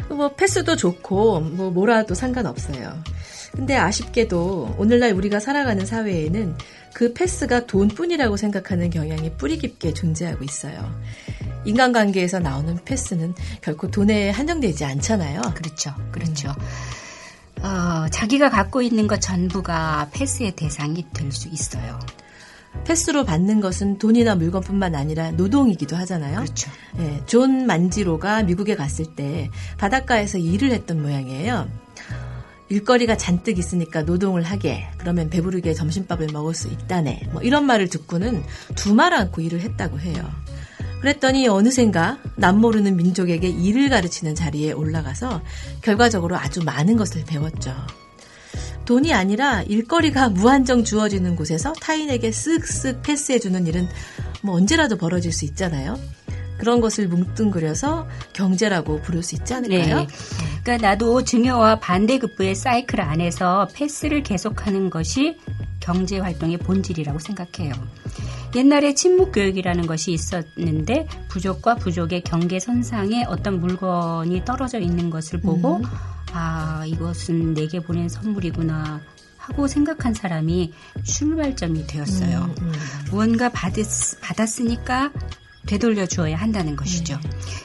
뭐 0.08 0.34
패스도 0.34 0.76
좋고 0.76 1.40
뭐 1.40 1.70
뭐라도 1.70 2.14
상관없어요. 2.14 3.02
근데 3.52 3.76
아쉽게도 3.76 4.76
오늘날 4.78 5.12
우리가 5.12 5.38
살아가는 5.38 5.86
사회에는 5.86 6.56
그 6.92 7.12
패스가 7.12 7.66
돈뿐이라고 7.66 8.36
생각하는 8.36 8.90
경향이 8.90 9.36
뿌리 9.36 9.58
깊게 9.58 9.94
존재하고 9.94 10.44
있어요. 10.44 11.00
인간관계에서 11.64 12.40
나오는 12.40 12.76
패스는 12.84 13.34
결코 13.62 13.90
돈에 13.90 14.30
한정되지 14.30 14.84
않잖아요. 14.84 15.40
그렇죠. 15.54 15.94
그렇죠. 16.10 16.54
어, 17.62 18.06
자기가 18.10 18.50
갖고 18.50 18.82
있는 18.82 19.06
것 19.06 19.20
전부가 19.20 20.10
패스의 20.12 20.52
대상이 20.56 21.06
될 21.14 21.32
수 21.32 21.48
있어요. 21.48 21.98
패스로 22.84 23.24
받는 23.24 23.60
것은 23.60 23.98
돈이나 23.98 24.34
물건뿐만 24.34 24.94
아니라 24.94 25.30
노동이기도 25.30 25.96
하잖아요. 25.96 26.36
그렇죠. 26.36 26.70
예, 26.98 27.22
존 27.26 27.66
만지로가 27.66 28.42
미국에 28.42 28.74
갔을 28.74 29.06
때 29.14 29.50
바닷가에서 29.78 30.38
일을 30.38 30.70
했던 30.70 31.00
모양이에요. 31.00 31.68
일거리가 32.68 33.16
잔뜩 33.16 33.58
있으니까 33.58 34.02
노동을 34.02 34.42
하게. 34.42 34.86
그러면 34.98 35.30
배부르게 35.30 35.74
점심밥을 35.74 36.28
먹을 36.32 36.54
수 36.54 36.68
있다네. 36.68 37.28
뭐 37.32 37.42
이런 37.42 37.64
말을 37.66 37.88
듣고는 37.88 38.42
두말 38.74 39.12
않고 39.14 39.42
일을 39.42 39.60
했다고 39.60 40.00
해요. 40.00 40.28
그랬더니 41.00 41.46
어느샌가 41.48 42.18
남모르는 42.36 42.96
민족에게 42.96 43.48
일을 43.48 43.90
가르치는 43.90 44.34
자리에 44.34 44.72
올라가서 44.72 45.42
결과적으로 45.82 46.36
아주 46.36 46.64
많은 46.64 46.96
것을 46.96 47.24
배웠죠. 47.26 47.74
돈이 48.84 49.12
아니라 49.14 49.62
일거리가 49.62 50.28
무한정 50.30 50.84
주어지는 50.84 51.36
곳에서 51.36 51.72
타인에게 51.72 52.30
쓱쓱 52.30 53.02
패스해주는 53.02 53.66
일은 53.66 53.88
뭐 54.42 54.56
언제라도 54.56 54.96
벌어질 54.96 55.32
수 55.32 55.44
있잖아요. 55.46 55.98
그런 56.58 56.80
것을 56.80 57.08
뭉뚱그려서 57.08 58.06
경제라고 58.32 59.00
부를 59.02 59.22
수 59.22 59.34
있지 59.34 59.54
않을까요? 59.54 60.00
네. 60.00 60.06
그러니까 60.62 60.88
나도 60.88 61.24
증여와 61.24 61.80
반대급부의 61.80 62.54
사이클 62.54 63.00
안에서 63.00 63.68
패스를 63.74 64.22
계속하는 64.22 64.88
것이 64.88 65.36
경제 65.80 66.18
활동의 66.18 66.58
본질이라고 66.58 67.18
생각해요. 67.18 67.74
옛날에 68.54 68.94
친목 68.94 69.32
교육이라는 69.32 69.86
것이 69.86 70.12
있었는데 70.12 71.08
부족과 71.28 71.74
부족의 71.74 72.22
경계 72.22 72.60
선상에 72.60 73.24
어떤 73.24 73.60
물건이 73.60 74.44
떨어져 74.44 74.78
있는 74.78 75.10
것을 75.10 75.40
보고 75.40 75.82
아 76.34 76.84
이것은 76.86 77.54
내게 77.54 77.78
보낸 77.80 78.08
선물이구나 78.08 79.00
하고 79.38 79.68
생각한 79.68 80.14
사람이 80.14 80.72
출발점이 81.04 81.86
되었어요. 81.86 82.52
무언가 83.10 83.50
받았, 83.50 84.20
받았으니까 84.20 85.12
되돌려 85.66 86.06
주어야 86.06 86.36
한다는 86.36 86.76
것이죠. 86.76 87.18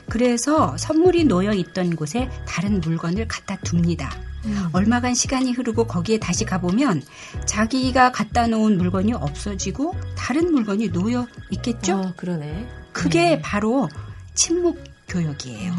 그래서 0.07 0.77
선물이 0.77 1.25
놓여 1.25 1.51
있던 1.53 1.95
곳에 1.95 2.29
다른 2.47 2.79
물건을 2.79 3.27
갖다 3.27 3.57
둡니다. 3.65 4.11
얼마간 4.71 5.15
시간이 5.15 5.51
흐르고 5.53 5.85
거기에 5.85 6.19
다시 6.19 6.45
가보면 6.45 7.01
자기가 7.45 8.11
갖다 8.11 8.47
놓은 8.47 8.77
물건이 8.77 9.13
없어지고 9.13 9.95
다른 10.15 10.51
물건이 10.51 10.91
놓여 10.91 11.27
있겠죠? 11.49 11.97
어, 11.97 12.13
그러네. 12.15 12.67
그게 12.93 13.41
바로 13.41 13.89
침묵 14.35 14.81
교육이에요. 15.07 15.73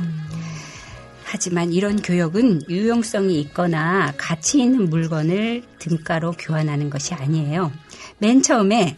하지만 1.32 1.72
이런 1.72 2.02
교육은 2.02 2.62
유용성이 2.68 3.40
있거나 3.42 4.12
가치 4.16 4.60
있는 4.60 4.90
물건을 4.90 5.62
등가로 5.78 6.32
교환하는 6.32 6.90
것이 6.90 7.14
아니에요. 7.14 7.70
맨 8.18 8.42
처음에 8.42 8.96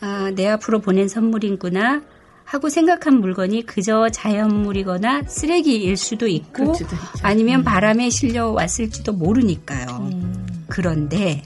아, 0.00 0.30
내 0.32 0.46
앞으로 0.46 0.78
보낸 0.78 1.08
선물이구나 1.08 2.02
하고 2.44 2.68
생각한 2.68 3.18
물건이 3.20 3.66
그저 3.66 4.10
자연물이거나 4.10 5.24
쓰레기일 5.24 5.96
수도 5.96 6.28
있고 6.28 6.74
아니면 7.22 7.64
바람에 7.64 8.10
실려 8.10 8.50
왔을지도 8.50 9.14
모르니까요. 9.14 10.08
음. 10.12 10.64
그런데 10.68 11.42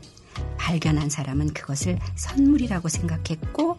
발견한 0.59 1.09
사람은 1.09 1.55
그것을 1.55 1.99
선물이라고 2.15 2.91
생각했고 2.91 3.79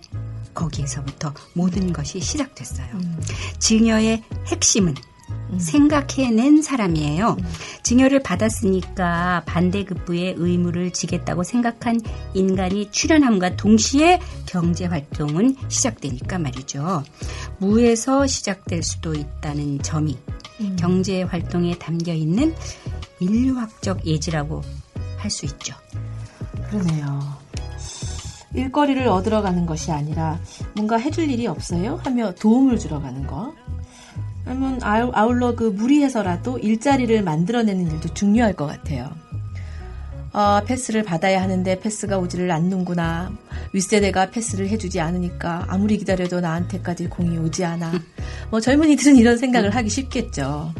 거기에서부터 0.56 1.36
모든 1.54 1.94
것이 1.94 2.20
시작됐어요. 2.20 2.88
증여의 3.60 4.24
핵심은 4.48 4.96
생각해낸 5.58 6.62
사람이에요. 6.62 7.38
증여를 7.84 8.22
받았으니까 8.22 9.44
반대급부의 9.46 10.36
의무를 10.38 10.92
지겠다고 10.92 11.44
생각한 11.44 12.02
인간이 12.34 12.92
출현함과 12.92 13.56
동시에 13.56 14.20
경제 14.46 14.86
활동은 14.86 15.56
시작되니까 15.70 16.38
말이죠. 16.40 17.04
무에서 17.60 18.28
시작될 18.28 18.84
수도 18.84 19.14
있다는 19.14 19.82
점이 19.82 20.18
경제 20.78 21.22
활동에 21.24 21.78
담겨 21.78 22.14
있는 22.14 22.54
인류학적 23.20 24.06
예지라고 24.06 24.62
할 25.18 25.32
수 25.32 25.46
있죠. 25.46 25.76
그러네요. 26.70 27.20
일거리를 28.54 29.08
얻으러 29.08 29.42
가는 29.42 29.66
것이 29.66 29.92
아니라 29.92 30.40
뭔가 30.74 30.98
해줄 30.98 31.30
일이 31.30 31.48
없어요? 31.48 32.00
하며 32.04 32.34
도움을 32.34 32.80
주러 32.80 33.02
가는 33.02 33.26
거. 33.28 33.54
아울- 34.82 35.12
아울러 35.14 35.56
그 35.56 35.66
무리해서라도 35.66 36.58
일자리를 36.60 37.22
만들어내는 37.24 37.92
일도 37.92 38.14
중요할 38.14 38.54
것 38.54 38.66
같아요. 38.68 39.10
아, 40.34 40.62
패스를 40.66 41.04
받아야 41.04 41.42
하는데 41.42 41.80
패스가 41.80 42.18
오지를 42.20 42.52
않는구나. 42.52 43.32
윗세대가 43.74 44.30
패스를 44.30 44.70
해주지 44.70 45.00
않으니까 45.00 45.66
아무리 45.68 45.98
기다려도 45.98 46.42
나한테까지 46.42 47.08
공이 47.08 47.38
오지 47.40 47.66
않아. 47.66 47.92
뭐 48.52 48.60
젊은이들은 48.62 49.16
이런 49.16 49.38
생각을 49.38 49.76
하기 49.76 49.90
쉽겠죠. 49.90 50.74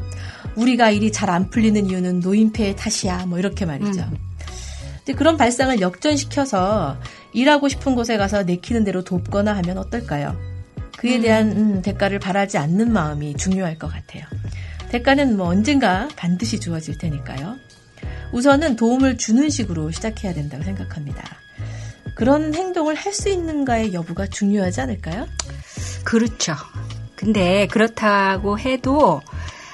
우리가 0.56 0.92
일이 0.92 1.12
잘 1.12 1.30
안 1.30 1.50
풀리는 1.50 1.88
이유는 1.88 2.20
노인폐의 2.20 2.76
탓이야. 2.76 3.26
뭐 3.28 3.40
이렇게 3.40 3.66
말이죠. 3.66 4.06
근데 5.06 5.18
그런 5.18 5.38
발상을 5.38 5.80
역전시켜서 5.82 6.98
일하고 7.34 7.68
싶은 7.70 7.96
곳에 7.96 8.18
가서 8.18 8.44
내키는 8.44 8.84
대로 8.84 9.04
돕거나 9.04 9.56
하면 9.58 9.78
어떨까요? 9.78 10.36
그에 10.98 11.20
대한 11.20 11.52
음, 11.52 11.82
대가를 11.82 12.20
바라지 12.20 12.58
않는 12.58 12.92
마음이 12.92 13.36
중요할 13.36 13.78
것 13.78 13.88
같아요. 13.88 14.26
대가는 14.90 15.36
뭐 15.38 15.48
언젠가 15.48 16.08
반드시 16.16 16.60
주어질 16.60 16.98
테니까요. 16.98 17.58
우선은 18.32 18.76
도움을 18.76 19.18
주는 19.18 19.50
식으로 19.50 19.92
시작해야 19.92 20.34
된다고 20.34 20.64
생각합니다. 20.64 21.24
그런 22.16 22.54
행동을 22.54 22.96
할 22.96 23.14
수 23.14 23.30
있는가의 23.30 23.94
여부가 23.94 24.28
중요하지 24.28 24.82
않을까요? 24.82 25.28
그렇죠. 26.04 26.56
근데 27.16 27.68
그렇다고 27.68 28.60
해도 28.60 29.22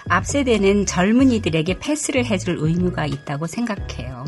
앞 0.07 0.25
세대는 0.25 0.85
젊은이들에게 0.85 1.79
패스를 1.79 2.25
해줄 2.25 2.57
의무가 2.59 3.05
있다고 3.05 3.47
생각해요. 3.47 4.22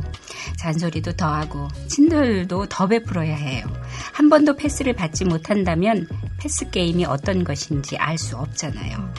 잔소리도 0.57 1.13
더 1.13 1.27
하고 1.27 1.67
친들도 1.87 2.67
더 2.67 2.87
베풀어야 2.87 3.35
해요. 3.35 3.65
한 4.13 4.29
번도 4.29 4.55
패스를 4.55 4.93
받지 4.93 5.25
못한다면 5.25 6.07
패스 6.39 6.69
게임이 6.69 7.05
어떤 7.05 7.43
것인지 7.43 7.97
알 7.97 8.17
수 8.17 8.37
없잖아요. 8.37 9.13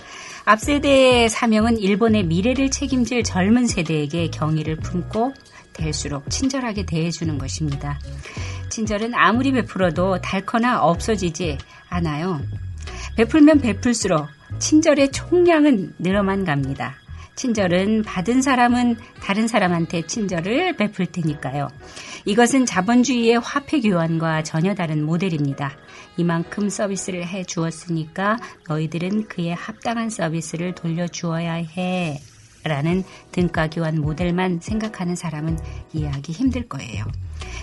앞 0.45 0.61
세대의 0.61 1.29
사명은 1.29 1.79
일본의 1.79 2.25
미래를 2.25 2.71
책임질 2.71 3.25
젊은 3.25 3.67
세대에게 3.67 4.29
경의를 4.29 4.77
품고 4.77 5.35
될수록 5.73 6.31
친절하게 6.31 6.87
대해주는 6.87 7.37
것입니다. 7.37 7.99
친절은 8.71 9.15
아무리 9.15 9.53
베풀어도 9.53 10.21
닳거나 10.23 10.83
없어지지 10.83 11.59
않아요. 11.89 12.41
베풀면 13.17 13.61
베풀수록 13.61 14.29
친절의 14.59 15.11
총량은 15.13 15.95
늘어만 15.99 16.45
갑니다. 16.45 16.97
친절은 17.37 18.03
받은 18.03 18.43
사람은 18.43 18.97
다른 19.23 19.47
사람한테 19.47 20.07
친절을 20.07 20.77
베풀 20.77 21.07
테니까요. 21.07 21.69
이것은 22.25 22.67
자본주의의 22.67 23.39
화폐 23.41 23.81
교환과 23.81 24.43
전혀 24.43 24.75
다른 24.75 25.05
모델입니다. 25.05 25.77
이만큼 26.17 26.69
서비스를 26.69 27.27
해 27.27 27.45
주었으니까 27.45 28.39
너희들은 28.69 29.29
그에 29.29 29.53
합당한 29.53 30.11
서비스를 30.11 30.75
돌려주어야 30.75 31.53
해. 31.53 32.21
라는 32.65 33.05
등가 33.31 33.71
교환 33.71 34.01
모델만 34.01 34.59
생각하는 34.61 35.15
사람은 35.15 35.57
이해하기 35.93 36.33
힘들 36.33 36.69
거예요. 36.69 37.05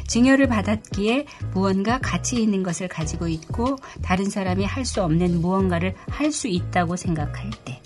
증여를 0.07 0.47
받았기에 0.47 1.26
무언가 1.53 1.99
가치 1.99 2.41
있는 2.41 2.63
것을 2.63 2.88
가지고 2.88 3.28
있고 3.28 3.76
다른 4.01 4.30
사람이 4.30 4.63
할 4.63 4.86
수 4.86 5.03
없는 5.03 5.41
무언가를 5.41 5.95
할 6.07 6.32
수 6.32 6.47
있다고 6.47 6.95
생각할 6.95 7.49
때 7.65 7.82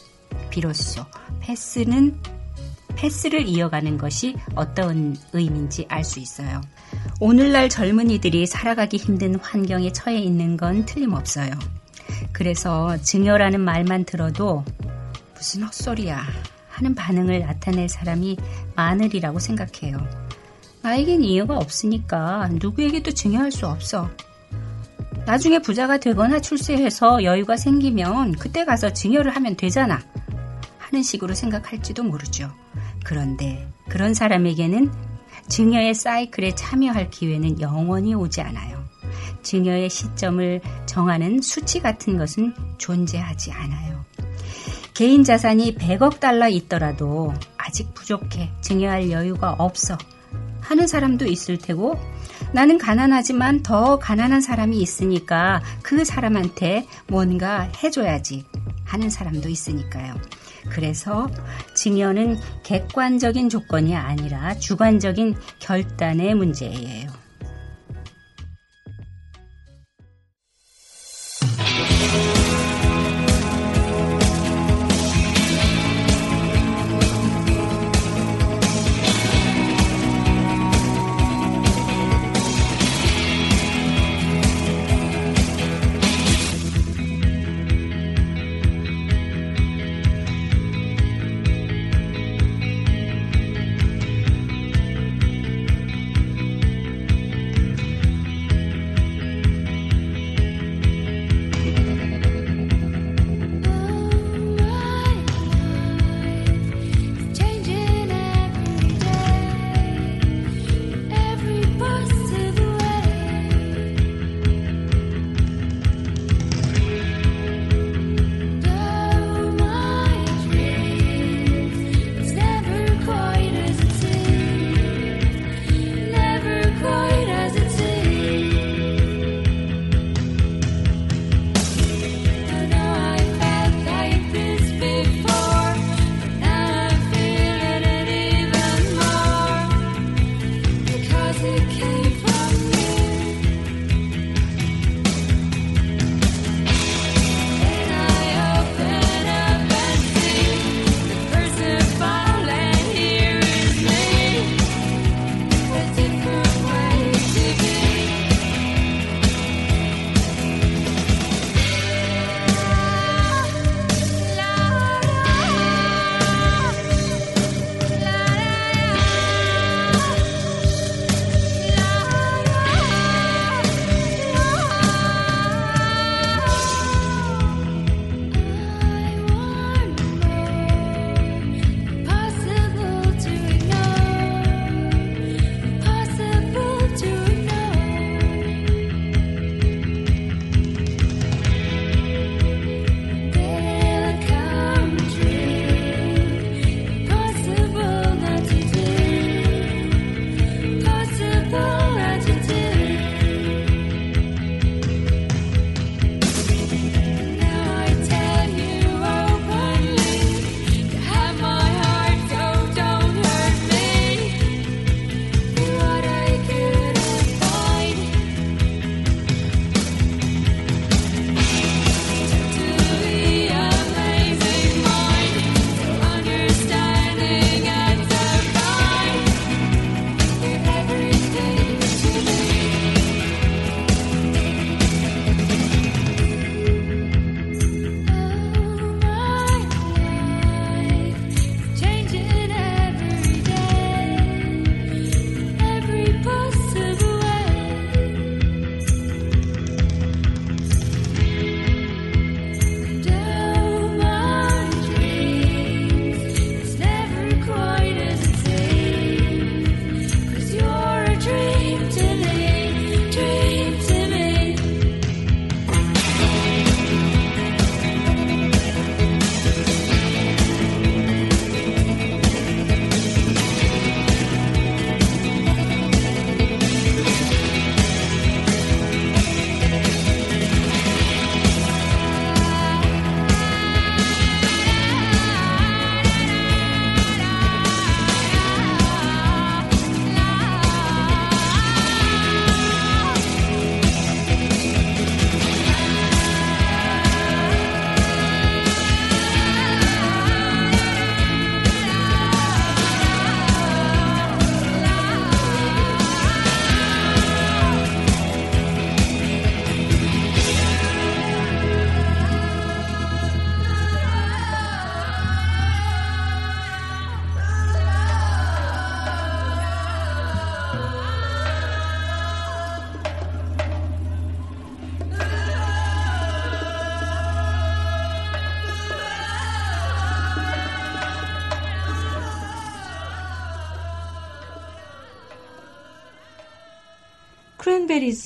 비로소 0.57 1.05
패스는 1.39 2.19
패스를 2.95 3.45
이어가는 3.45 3.99
것이 3.99 4.35
어떤 4.55 5.15
의미인지 5.31 5.85
알 5.87 6.03
수 6.03 6.19
있어요. 6.19 6.61
오늘날 7.19 7.69
젊은이들이 7.69 8.47
살아가기 8.47 8.97
힘든 8.97 9.35
환경에 9.35 9.91
처해 9.91 10.17
있는 10.17 10.57
건 10.57 10.83
틀림없어요. 10.83 11.51
그래서 12.31 12.97
증여라는 12.97 13.61
말만 13.61 14.05
들어도 14.05 14.65
무슨 15.35 15.61
헛소리야 15.61 16.23
하는 16.69 16.95
반응을 16.95 17.41
나타낼 17.41 17.87
사람이 17.87 18.37
많으리라고 18.75 19.37
생각해요. 19.37 19.99
나에겐 20.81 21.23
이유가 21.23 21.55
없으니까 21.59 22.49
누구에게도 22.53 23.11
증여할 23.11 23.51
수 23.51 23.67
없어. 23.67 24.09
나중에 25.27 25.59
부자가 25.59 25.99
되거나 25.99 26.41
출세해서 26.41 27.23
여유가 27.25 27.57
생기면 27.57 28.31
그때 28.37 28.65
가서 28.65 28.91
증여를 28.91 29.35
하면 29.35 29.55
되잖아. 29.55 30.01
하는 30.89 31.03
식으로 31.03 31.33
생각할지도 31.33 32.03
모르죠. 32.03 32.49
그런데 33.03 33.67
그런 33.89 34.13
사람에게는 34.13 34.89
증여의 35.49 35.93
사이클에 35.93 36.55
참여할 36.55 37.09
기회는 37.09 37.59
영원히 37.59 38.13
오지 38.13 38.41
않아요. 38.41 38.85
증여의 39.43 39.89
시점을 39.89 40.61
정하는 40.85 41.41
수치 41.41 41.81
같은 41.81 42.17
것은 42.17 42.53
존재하지 42.77 43.51
않아요. 43.51 44.05
개인 44.93 45.23
자산이 45.23 45.75
100억 45.75 46.19
달러 46.19 46.47
있더라도 46.49 47.33
아직 47.57 47.93
부족해. 47.93 48.49
증여할 48.61 49.11
여유가 49.11 49.55
없어. 49.57 49.97
하는 50.61 50.87
사람도 50.87 51.25
있을 51.25 51.57
테고 51.57 51.99
나는 52.53 52.77
가난하지만 52.77 53.61
더 53.61 53.99
가난한 53.99 54.41
사람이 54.41 54.79
있으니까 54.79 55.61
그 55.81 56.03
사람한테 56.03 56.87
뭔가 57.07 57.69
해줘야지 57.83 58.45
하는 58.85 59.09
사람도 59.09 59.49
있으니까요. 59.49 60.15
그래서 60.69 61.27
증여는 61.73 62.37
객관적인 62.63 63.49
조건이 63.49 63.95
아니라 63.95 64.55
주관적인 64.55 65.35
결단의 65.59 66.35
문제예요. 66.35 67.16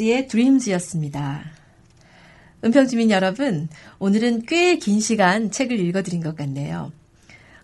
크랜베리즈의 0.02 0.28
드림즈였습니다. 0.28 1.44
은평주민 2.64 3.12
여러분, 3.12 3.70
오늘은 4.00 4.46
꽤 4.46 4.78
긴 4.78 5.00
시간 5.00 5.52
책을 5.52 5.80
읽어드린 5.80 6.22
것 6.22 6.36
같네요. 6.36 6.92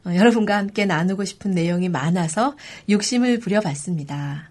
어, 0.06 0.16
여러분과 0.16 0.56
함께 0.58 0.86
나누고 0.86 1.26
싶은 1.26 1.52
내용이 1.52 1.90
많아서 1.90 2.56
욕심을 2.90 3.40
부려봤습니다. 3.40 4.50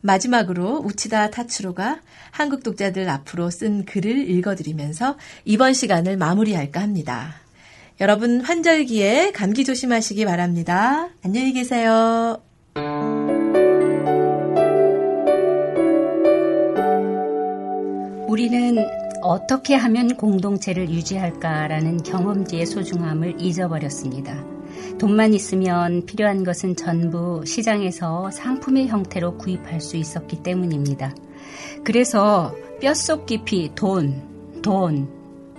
마지막으로 0.00 0.78
우치다 0.84 1.30
타츠로가 1.30 2.00
한국 2.30 2.62
독자들 2.62 3.08
앞으로 3.08 3.50
쓴 3.50 3.84
글을 3.84 4.30
읽어드리면서 4.30 5.16
이번 5.44 5.74
시간을 5.74 6.16
마무리할까 6.16 6.80
합니다. 6.80 7.34
여러분 8.00 8.40
환절기에 8.40 9.32
감기 9.32 9.64
조심하시기 9.64 10.24
바랍니다. 10.24 11.08
안녕히 11.24 11.52
계세요. 11.52 12.47
우리는 18.38 18.78
어떻게 19.20 19.74
하면 19.74 20.14
공동체를 20.14 20.90
유지할까라는 20.90 22.04
경험지의 22.04 22.66
소중함을 22.66 23.40
잊어버렸습니다. 23.40 24.44
돈만 24.96 25.34
있으면 25.34 26.06
필요한 26.06 26.44
것은 26.44 26.76
전부 26.76 27.42
시장에서 27.44 28.30
상품의 28.30 28.86
형태로 28.86 29.38
구입할 29.38 29.80
수 29.80 29.96
있었기 29.96 30.44
때문입니다. 30.44 31.16
그래서 31.82 32.54
뼛속 32.80 33.26
깊이 33.26 33.72
돈, 33.74 34.22
돈, 34.62 35.08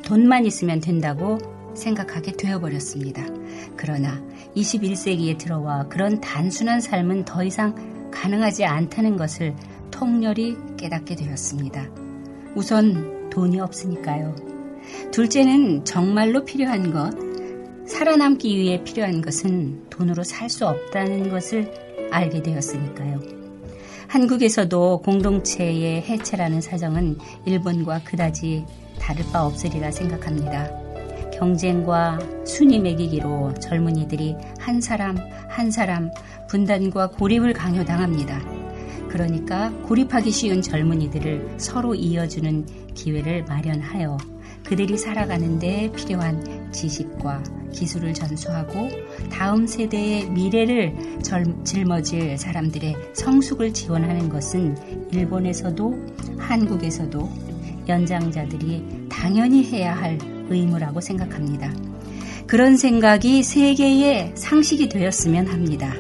돈만 0.02 0.46
있으면 0.46 0.80
된다고 0.80 1.38
생각하게 1.76 2.32
되어버렸습니다. 2.32 3.26
그러나 3.76 4.24
21세기에 4.56 5.38
들어와 5.38 5.90
그런 5.90 6.22
단순한 6.22 6.80
삶은 6.80 7.26
더 7.26 7.44
이상 7.44 7.76
가능하지 8.10 8.64
않다는 8.64 9.18
것을 9.18 9.54
통렬히 9.92 10.56
깨닫게 10.78 11.18
되었습니다. 11.18 12.09
우선 12.60 13.30
돈이 13.30 13.58
없으니까요. 13.62 14.36
둘째는 15.12 15.86
정말로 15.86 16.44
필요한 16.44 16.92
것, 16.92 17.10
살아남기 17.88 18.58
위해 18.58 18.84
필요한 18.84 19.22
것은 19.22 19.90
돈으로 19.90 20.24
살 20.24 20.50
수 20.50 20.68
없다는 20.68 21.30
것을 21.30 21.72
알게 22.12 22.44
되었으니까요. 22.44 23.22
한국에서도 24.10 25.02
공동체의 25.04 26.02
해체라는 26.02 26.60
사정은 26.60 27.18
일본과 27.46 28.04
그다지 28.04 28.66
다를 29.00 29.24
바 29.32 29.46
없으리라 29.46 29.90
생각합니다. 29.92 30.70
경쟁과 31.32 32.20
순위 32.46 32.80
매기기로 32.80 33.54
젊은이들이 33.54 34.36
한 34.60 34.82
사람 34.82 35.16
한 35.48 35.72
사람 35.72 36.12
분단과 36.50 37.12
고립을 37.12 37.54
강요당합니다. 37.54 38.59
그러니까 39.10 39.72
고립하기 39.84 40.32
쉬운 40.32 40.62
젊은이들을 40.62 41.56
서로 41.58 41.96
이어주는 41.96 42.94
기회를 42.94 43.46
마련하여 43.46 44.18
그들이 44.66 44.98
살아가는 44.98 45.58
데 45.58 45.92
필요한 45.96 46.72
지식과 46.72 47.44
기술을 47.74 48.14
전수하고 48.14 48.90
다음 49.32 49.66
세대의 49.66 50.30
미래를 50.30 50.96
짊어질 51.64 52.38
사람들의 52.38 52.96
성숙을 53.14 53.74
지원하는 53.74 54.30
것은 54.30 54.78
일본에서도 55.12 55.96
한국에서도 56.38 57.30
연장자들이 57.88 59.08
당연히 59.10 59.64
해야 59.66 59.96
할 59.96 60.18
의무라고 60.50 61.02
생각합니다. 61.02 61.74
그런 62.46 62.78
생각이 62.78 63.44
세계의 63.44 64.34
상식이 64.36 64.90
되었으면 64.90 65.48
합니다. 65.48 65.94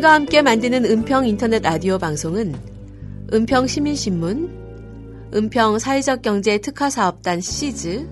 주민과 0.00 0.12
함께 0.12 0.42
만드는 0.42 0.84
은평 0.84 1.26
인터넷 1.28 1.62
라디오 1.62 1.98
방송은 1.98 2.54
은평 3.32 3.66
시민신문, 3.66 5.30
은평 5.34 5.78
사회적 5.78 6.22
경제 6.22 6.58
특화 6.58 6.90
사업단 6.90 7.40
시즈, 7.40 8.08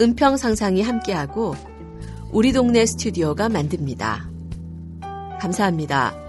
은평 0.00 0.36
상상이 0.36 0.80
함께하고 0.80 1.54
우리 2.32 2.52
동네 2.52 2.86
스튜디오가 2.86 3.48
만듭니다. 3.48 4.30
감사합니다. 5.40 6.21